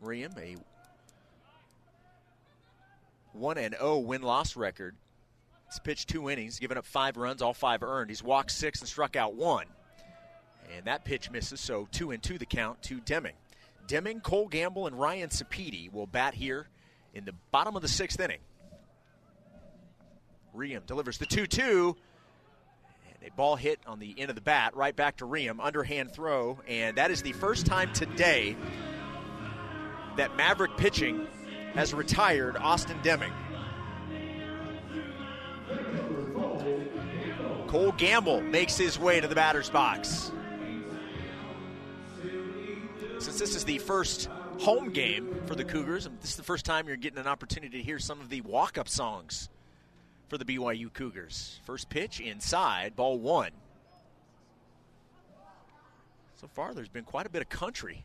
Reum, 0.07 0.36
a 0.38 0.57
1 3.32 3.59
and 3.59 3.74
0 3.74 3.98
win 3.98 4.22
loss 4.22 4.57
record. 4.57 4.94
He's 5.66 5.78
pitched 5.80 6.09
two 6.09 6.30
innings, 6.30 6.59
given 6.59 6.78
up 6.78 6.86
five 6.86 7.16
runs, 7.16 7.42
all 7.42 7.52
five 7.52 7.82
earned. 7.82 8.11
He's 8.11 8.22
walked 8.22 8.52
six 8.52 8.80
and 8.80 8.88
struck 8.88 9.16
out 9.16 9.34
one. 9.34 9.66
And 10.74 10.86
that 10.86 11.04
pitch 11.04 11.30
misses, 11.30 11.61
so 11.61 11.88
two 11.90 12.12
and 12.12 12.22
two 12.22 12.38
the 12.38 12.46
count 12.46 12.82
to 12.82 13.00
Deming. 13.00 13.34
Deming, 13.86 14.20
Cole 14.20 14.48
Gamble, 14.48 14.86
and 14.86 14.98
Ryan 14.98 15.28
Sapiti 15.28 15.92
will 15.92 16.07
bat 16.07 16.34
here 16.34 16.68
in 17.14 17.24
the 17.24 17.34
bottom 17.50 17.76
of 17.76 17.82
the 17.82 17.88
sixth 17.88 18.18
inning. 18.18 18.40
Reum 20.57 20.86
delivers 20.86 21.18
the 21.18 21.26
2 21.26 21.46
2. 21.46 21.96
And 23.09 23.30
a 23.30 23.34
ball 23.36 23.57
hit 23.57 23.78
on 23.86 23.98
the 23.98 24.14
end 24.18 24.30
of 24.30 24.34
the 24.34 24.42
bat, 24.42 24.74
right 24.74 24.94
back 24.94 25.18
to 25.18 25.26
Riem. 25.26 25.61
Underhand 25.61 26.12
throw. 26.12 26.59
And 26.66 26.96
that 26.96 27.11
is 27.11 27.22
the 27.22 27.32
first 27.32 27.66
time 27.66 27.92
today 27.92 28.57
that 30.16 30.36
Maverick 30.36 30.76
pitching 30.76 31.26
has 31.74 31.92
retired 31.92 32.56
Austin 32.56 32.98
Deming. 33.02 33.32
Cole 37.66 37.92
Gamble 37.92 38.40
makes 38.40 38.76
his 38.76 38.98
way 38.98 39.20
to 39.20 39.28
the 39.28 39.34
batter's 39.34 39.68
box. 39.68 40.32
Since 43.18 43.38
this 43.38 43.54
is 43.54 43.64
the 43.64 43.78
first 43.78 44.28
home 44.58 44.90
game 44.90 45.42
for 45.46 45.54
the 45.54 45.64
Cougars, 45.64 46.08
this 46.20 46.30
is 46.30 46.36
the 46.36 46.42
first 46.42 46.64
time 46.64 46.86
you're 46.86 46.96
getting 46.96 47.18
an 47.18 47.26
opportunity 47.26 47.78
to 47.78 47.82
hear 47.82 47.98
some 47.98 48.20
of 48.20 48.30
the 48.30 48.40
walk 48.42 48.78
up 48.78 48.88
songs 48.88 49.48
for 50.28 50.38
the 50.38 50.44
BYU 50.44 50.92
Cougars. 50.92 51.60
First 51.64 51.88
pitch 51.88 52.20
inside, 52.20 52.96
ball 52.96 53.18
one. 53.18 53.50
So 56.40 56.46
far, 56.46 56.74
there's 56.74 56.88
been 56.88 57.04
quite 57.04 57.26
a 57.26 57.30
bit 57.30 57.42
of 57.42 57.48
country 57.48 58.04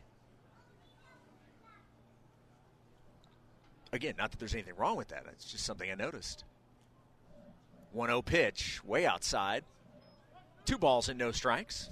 again, 3.92 4.14
not 4.18 4.30
that 4.30 4.40
there's 4.40 4.54
anything 4.54 4.74
wrong 4.76 4.96
with 4.96 5.08
that. 5.08 5.24
It's 5.32 5.50
just 5.50 5.64
something 5.64 5.90
I 5.90 5.94
noticed. 5.94 6.44
1 7.92 8.08
0 8.08 8.22
pitch, 8.22 8.82
way 8.84 9.06
outside. 9.06 9.64
Two 10.64 10.78
balls 10.78 11.08
and 11.08 11.18
no 11.18 11.32
strikes. 11.32 11.90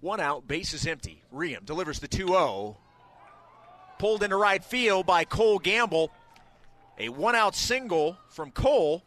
One 0.00 0.20
out, 0.20 0.46
base 0.46 0.72
is 0.72 0.86
empty. 0.86 1.22
Riem 1.32 1.64
delivers 1.64 1.98
the 1.98 2.06
2 2.06 2.28
0. 2.28 2.76
Pulled 3.98 4.22
into 4.22 4.36
right 4.36 4.62
field 4.62 5.06
by 5.06 5.24
Cole 5.24 5.58
Gamble. 5.58 6.12
A 6.98 7.08
one 7.08 7.34
out 7.34 7.54
single 7.54 8.16
from 8.28 8.50
Cole 8.50 9.02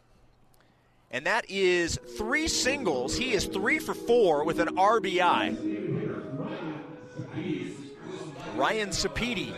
and 1.10 1.26
that 1.26 1.44
is 1.48 1.98
three 2.16 2.46
singles. 2.46 3.16
He 3.16 3.32
is 3.32 3.46
three 3.46 3.78
for 3.78 3.94
four 3.94 4.44
with 4.44 4.60
an 4.60 4.76
RBI. 4.76 6.00
Ryan 8.54 8.90
Sapiti 8.90 9.52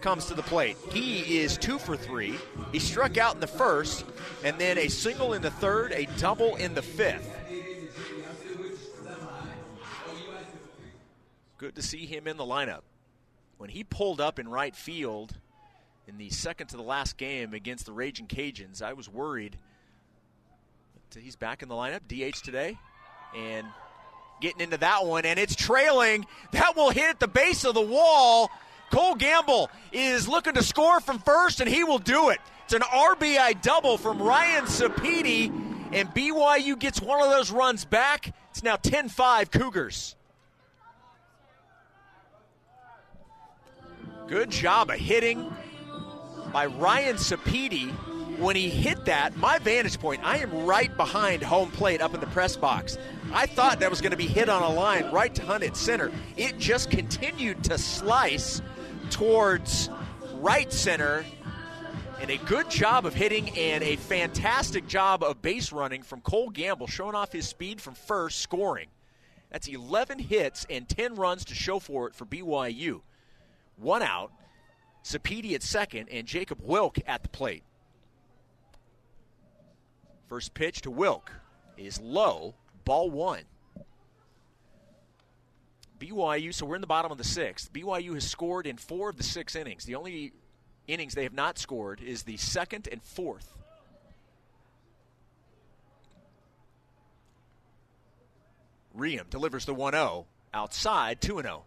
comes 0.00 0.26
to 0.26 0.34
the 0.34 0.42
plate. 0.42 0.76
He 0.90 1.38
is 1.38 1.58
two 1.58 1.78
for 1.78 1.96
three. 1.96 2.34
He 2.72 2.78
struck 2.78 3.18
out 3.18 3.34
in 3.34 3.40
the 3.40 3.46
first, 3.46 4.04
and 4.44 4.58
then 4.58 4.78
a 4.78 4.88
single 4.88 5.34
in 5.34 5.42
the 5.42 5.50
third, 5.50 5.92
a 5.92 6.06
double 6.18 6.56
in 6.56 6.74
the 6.74 6.82
fifth. 6.82 7.38
Good 11.58 11.74
to 11.76 11.82
see 11.82 12.06
him 12.06 12.26
in 12.26 12.36
the 12.36 12.44
lineup. 12.44 12.80
When 13.58 13.70
he 13.70 13.84
pulled 13.84 14.20
up 14.20 14.38
in 14.38 14.48
right 14.48 14.74
field 14.74 15.34
in 16.08 16.18
the 16.18 16.30
second 16.30 16.68
to 16.68 16.76
the 16.76 16.82
last 16.82 17.16
game 17.16 17.54
against 17.54 17.86
the 17.86 17.92
Raging 17.92 18.26
Cajuns, 18.26 18.82
I 18.82 18.94
was 18.94 19.08
worried. 19.08 19.58
He's 21.20 21.36
back 21.36 21.62
in 21.62 21.68
the 21.68 21.74
lineup, 21.74 22.00
DH 22.08 22.42
today, 22.42 22.78
and 23.36 23.66
getting 24.40 24.60
into 24.60 24.78
that 24.78 25.04
one, 25.04 25.24
and 25.24 25.38
it's 25.38 25.54
trailing. 25.54 26.26
That 26.52 26.76
will 26.76 26.90
hit 26.90 27.20
the 27.20 27.28
base 27.28 27.64
of 27.64 27.74
the 27.74 27.82
wall. 27.82 28.50
Cole 28.90 29.14
Gamble 29.14 29.70
is 29.92 30.26
looking 30.26 30.54
to 30.54 30.62
score 30.62 31.00
from 31.00 31.18
first, 31.18 31.60
and 31.60 31.68
he 31.68 31.84
will 31.84 31.98
do 31.98 32.30
it. 32.30 32.38
It's 32.64 32.74
an 32.74 32.80
RBI 32.82 33.60
double 33.62 33.98
from 33.98 34.22
Ryan 34.22 34.64
Sapiti, 34.64 35.48
and 35.92 36.08
BYU 36.10 36.78
gets 36.78 37.00
one 37.00 37.22
of 37.22 37.30
those 37.30 37.50
runs 37.50 37.84
back. 37.84 38.34
It's 38.50 38.62
now 38.62 38.76
10 38.76 39.08
5 39.08 39.50
Cougars. 39.50 40.16
Good 44.28 44.50
job 44.50 44.88
of 44.88 44.96
hitting 44.96 45.52
by 46.52 46.66
Ryan 46.66 47.16
Sapiti. 47.16 47.92
When 48.42 48.56
he 48.56 48.68
hit 48.68 49.04
that, 49.04 49.36
my 49.36 49.60
vantage 49.60 50.00
point, 50.00 50.20
I 50.24 50.38
am 50.38 50.66
right 50.66 50.94
behind 50.96 51.44
home 51.44 51.70
plate 51.70 52.00
up 52.00 52.12
in 52.12 52.18
the 52.18 52.26
press 52.26 52.56
box. 52.56 52.98
I 53.32 53.46
thought 53.46 53.78
that 53.78 53.88
was 53.88 54.00
going 54.00 54.10
to 54.10 54.16
be 54.16 54.26
hit 54.26 54.48
on 54.48 54.64
a 54.64 54.68
line 54.68 55.12
right 55.12 55.32
to 55.36 55.42
Hunt 55.42 55.62
at 55.62 55.76
center. 55.76 56.10
It 56.36 56.58
just 56.58 56.90
continued 56.90 57.62
to 57.62 57.78
slice 57.78 58.60
towards 59.10 59.90
right 60.40 60.72
center. 60.72 61.24
And 62.20 62.32
a 62.32 62.36
good 62.38 62.68
job 62.68 63.06
of 63.06 63.14
hitting 63.14 63.56
and 63.56 63.84
a 63.84 63.94
fantastic 63.94 64.88
job 64.88 65.22
of 65.22 65.40
base 65.40 65.70
running 65.70 66.02
from 66.02 66.20
Cole 66.20 66.50
Gamble, 66.50 66.88
showing 66.88 67.14
off 67.14 67.30
his 67.30 67.48
speed 67.48 67.80
from 67.80 67.94
first, 67.94 68.40
scoring. 68.40 68.88
That's 69.52 69.68
11 69.68 70.18
hits 70.18 70.66
and 70.68 70.88
10 70.88 71.14
runs 71.14 71.44
to 71.44 71.54
show 71.54 71.78
for 71.78 72.08
it 72.08 72.14
for 72.16 72.26
BYU. 72.26 73.02
One 73.76 74.02
out, 74.02 74.32
Sapiti 75.04 75.54
at 75.54 75.62
second, 75.62 76.08
and 76.10 76.26
Jacob 76.26 76.58
Wilk 76.60 76.98
at 77.06 77.22
the 77.22 77.28
plate. 77.28 77.62
First 80.32 80.54
pitch 80.54 80.80
to 80.80 80.90
Wilk 80.90 81.30
is 81.76 82.00
low, 82.00 82.54
ball 82.86 83.10
one. 83.10 83.42
BYU, 85.98 86.54
so 86.54 86.64
we're 86.64 86.76
in 86.76 86.80
the 86.80 86.86
bottom 86.86 87.12
of 87.12 87.18
the 87.18 87.22
sixth. 87.22 87.70
BYU 87.70 88.14
has 88.14 88.26
scored 88.26 88.66
in 88.66 88.78
four 88.78 89.10
of 89.10 89.18
the 89.18 89.24
six 89.24 89.54
innings. 89.54 89.84
The 89.84 89.94
only 89.94 90.32
innings 90.86 91.12
they 91.12 91.24
have 91.24 91.34
not 91.34 91.58
scored 91.58 92.00
is 92.00 92.22
the 92.22 92.38
second 92.38 92.88
and 92.90 93.02
fourth. 93.02 93.58
Riem 98.94 99.26
delivers 99.28 99.66
the 99.66 99.74
1 99.74 99.92
0 99.92 100.24
outside 100.54 101.20
2 101.20 101.42
0. 101.42 101.64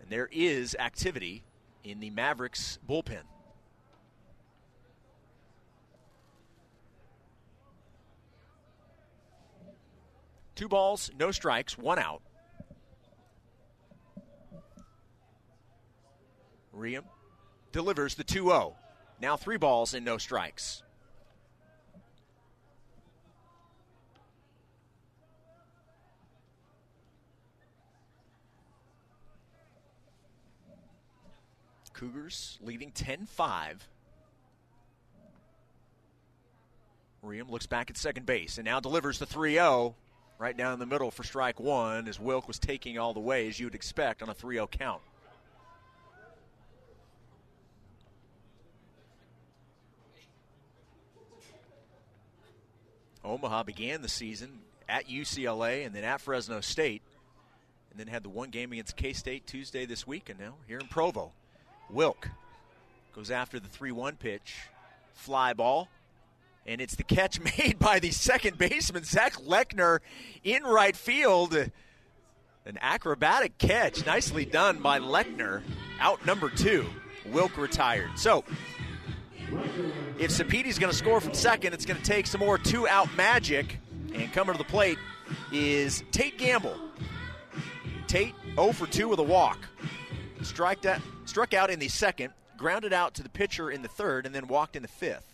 And 0.00 0.08
there 0.08 0.28
is 0.30 0.76
activity 0.78 1.42
in 1.82 1.98
the 1.98 2.10
Mavericks 2.10 2.78
bullpen. 2.88 3.22
Two 10.54 10.68
balls, 10.68 11.10
no 11.18 11.30
strikes, 11.30 11.78
one 11.78 11.98
out. 11.98 12.22
Riem 16.72 17.04
delivers 17.70 18.14
the 18.14 18.24
2 18.24 18.44
0. 18.44 18.76
Now 19.20 19.36
three 19.36 19.56
balls 19.56 19.94
and 19.94 20.04
no 20.04 20.18
strikes. 20.18 20.82
Cougars 31.92 32.58
leading 32.60 32.90
10 32.90 33.26
5. 33.26 33.88
Riem 37.22 37.48
looks 37.48 37.66
back 37.66 37.90
at 37.90 37.96
second 37.96 38.26
base 38.26 38.58
and 38.58 38.64
now 38.64 38.80
delivers 38.80 39.20
the 39.20 39.26
3 39.26 39.52
0 39.52 39.94
right 40.42 40.56
down 40.56 40.76
the 40.80 40.86
middle 40.86 41.12
for 41.12 41.22
strike 41.22 41.60
one 41.60 42.08
as 42.08 42.18
Wilk 42.18 42.48
was 42.48 42.58
taking 42.58 42.98
all 42.98 43.14
the 43.14 43.20
way 43.20 43.46
as 43.46 43.60
you 43.60 43.66
would 43.66 43.76
expect 43.76 44.24
on 44.24 44.28
a 44.28 44.34
3 44.34 44.56
0 44.56 44.66
count. 44.66 45.00
Omaha 53.24 53.62
began 53.62 54.02
the 54.02 54.08
season 54.08 54.58
at 54.88 55.08
UCLA 55.08 55.86
and 55.86 55.94
then 55.94 56.02
at 56.02 56.20
Fresno 56.20 56.60
State, 56.60 57.02
and 57.92 58.00
then 58.00 58.08
had 58.08 58.24
the 58.24 58.28
one 58.28 58.50
game 58.50 58.72
against 58.72 58.96
K 58.96 59.12
State 59.12 59.46
Tuesday 59.46 59.86
this 59.86 60.08
week, 60.08 60.28
and 60.28 60.40
now 60.40 60.54
here 60.66 60.80
in 60.80 60.88
Provo. 60.88 61.30
Wilk 61.88 62.28
goes 63.14 63.30
after 63.30 63.60
the 63.60 63.68
3 63.68 63.92
1 63.92 64.16
pitch, 64.16 64.56
fly 65.14 65.52
ball, 65.52 65.88
and 66.66 66.80
it's 66.80 66.96
the 66.96 67.02
catch 67.02 67.40
made 67.58 67.78
by 67.78 67.98
the 67.98 68.10
second 68.10 68.58
baseman, 68.58 69.04
Zach 69.04 69.34
Lechner, 69.34 70.00
in 70.44 70.62
right 70.62 70.96
field. 70.96 71.54
An 72.64 72.78
acrobatic 72.80 73.58
catch, 73.58 74.06
nicely 74.06 74.44
done 74.44 74.78
by 74.78 75.00
Lechner, 75.00 75.62
out 75.98 76.24
number 76.24 76.48
two. 76.48 76.86
Wilk 77.26 77.56
retired. 77.56 78.16
So, 78.16 78.44
if 80.18 80.30
Sapiti's 80.30 80.78
going 80.78 80.90
to 80.90 80.96
score 80.96 81.20
from 81.20 81.34
second, 81.34 81.72
it's 81.72 81.84
going 81.84 82.00
to 82.00 82.04
take 82.04 82.26
some 82.26 82.40
more 82.40 82.58
two 82.58 82.86
out 82.86 83.14
magic. 83.16 83.78
And 84.14 84.32
coming 84.32 84.54
to 84.54 84.58
the 84.58 84.64
plate 84.64 84.98
is 85.50 86.04
Tate 86.12 86.38
Gamble. 86.38 86.76
Tate 88.06 88.34
0 88.54 88.72
for 88.72 88.86
2 88.86 89.08
with 89.08 89.18
a 89.18 89.24
walk. 89.24 89.58
Struck 90.42 91.54
out 91.54 91.70
in 91.70 91.78
the 91.78 91.88
second, 91.88 92.32
grounded 92.56 92.92
out 92.92 93.14
to 93.14 93.22
the 93.22 93.28
pitcher 93.28 93.70
in 93.70 93.82
the 93.82 93.88
third, 93.88 94.26
and 94.26 94.34
then 94.34 94.48
walked 94.48 94.76
in 94.76 94.82
the 94.82 94.88
fifth. 94.88 95.31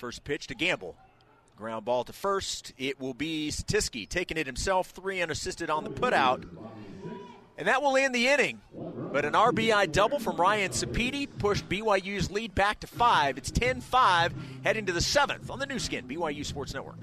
First 0.00 0.24
pitch 0.24 0.46
to 0.46 0.54
Gamble. 0.54 0.96
Ground 1.58 1.84
ball 1.84 2.04
to 2.04 2.14
first. 2.14 2.72
It 2.78 2.98
will 2.98 3.12
be 3.12 3.50
Statiski 3.50 4.08
taking 4.08 4.38
it 4.38 4.46
himself, 4.46 4.88
three 4.88 5.20
unassisted 5.20 5.68
on 5.68 5.84
the 5.84 5.90
putout. 5.90 6.48
And 7.58 7.68
that 7.68 7.82
will 7.82 7.98
end 7.98 8.14
the 8.14 8.26
inning. 8.26 8.62
But 8.72 9.26
an 9.26 9.34
RBI 9.34 9.92
double 9.92 10.18
from 10.18 10.36
Ryan 10.36 10.70
Sapiti 10.70 11.28
pushed 11.38 11.68
BYU's 11.68 12.30
lead 12.30 12.54
back 12.54 12.80
to 12.80 12.86
five. 12.86 13.36
It's 13.36 13.50
10 13.50 13.82
5 13.82 14.32
heading 14.64 14.86
to 14.86 14.92
the 14.94 15.02
seventh 15.02 15.50
on 15.50 15.58
the 15.58 15.66
Nu 15.66 15.78
Skin, 15.78 16.08
BYU 16.08 16.46
Sports 16.46 16.72
Network. 16.72 16.96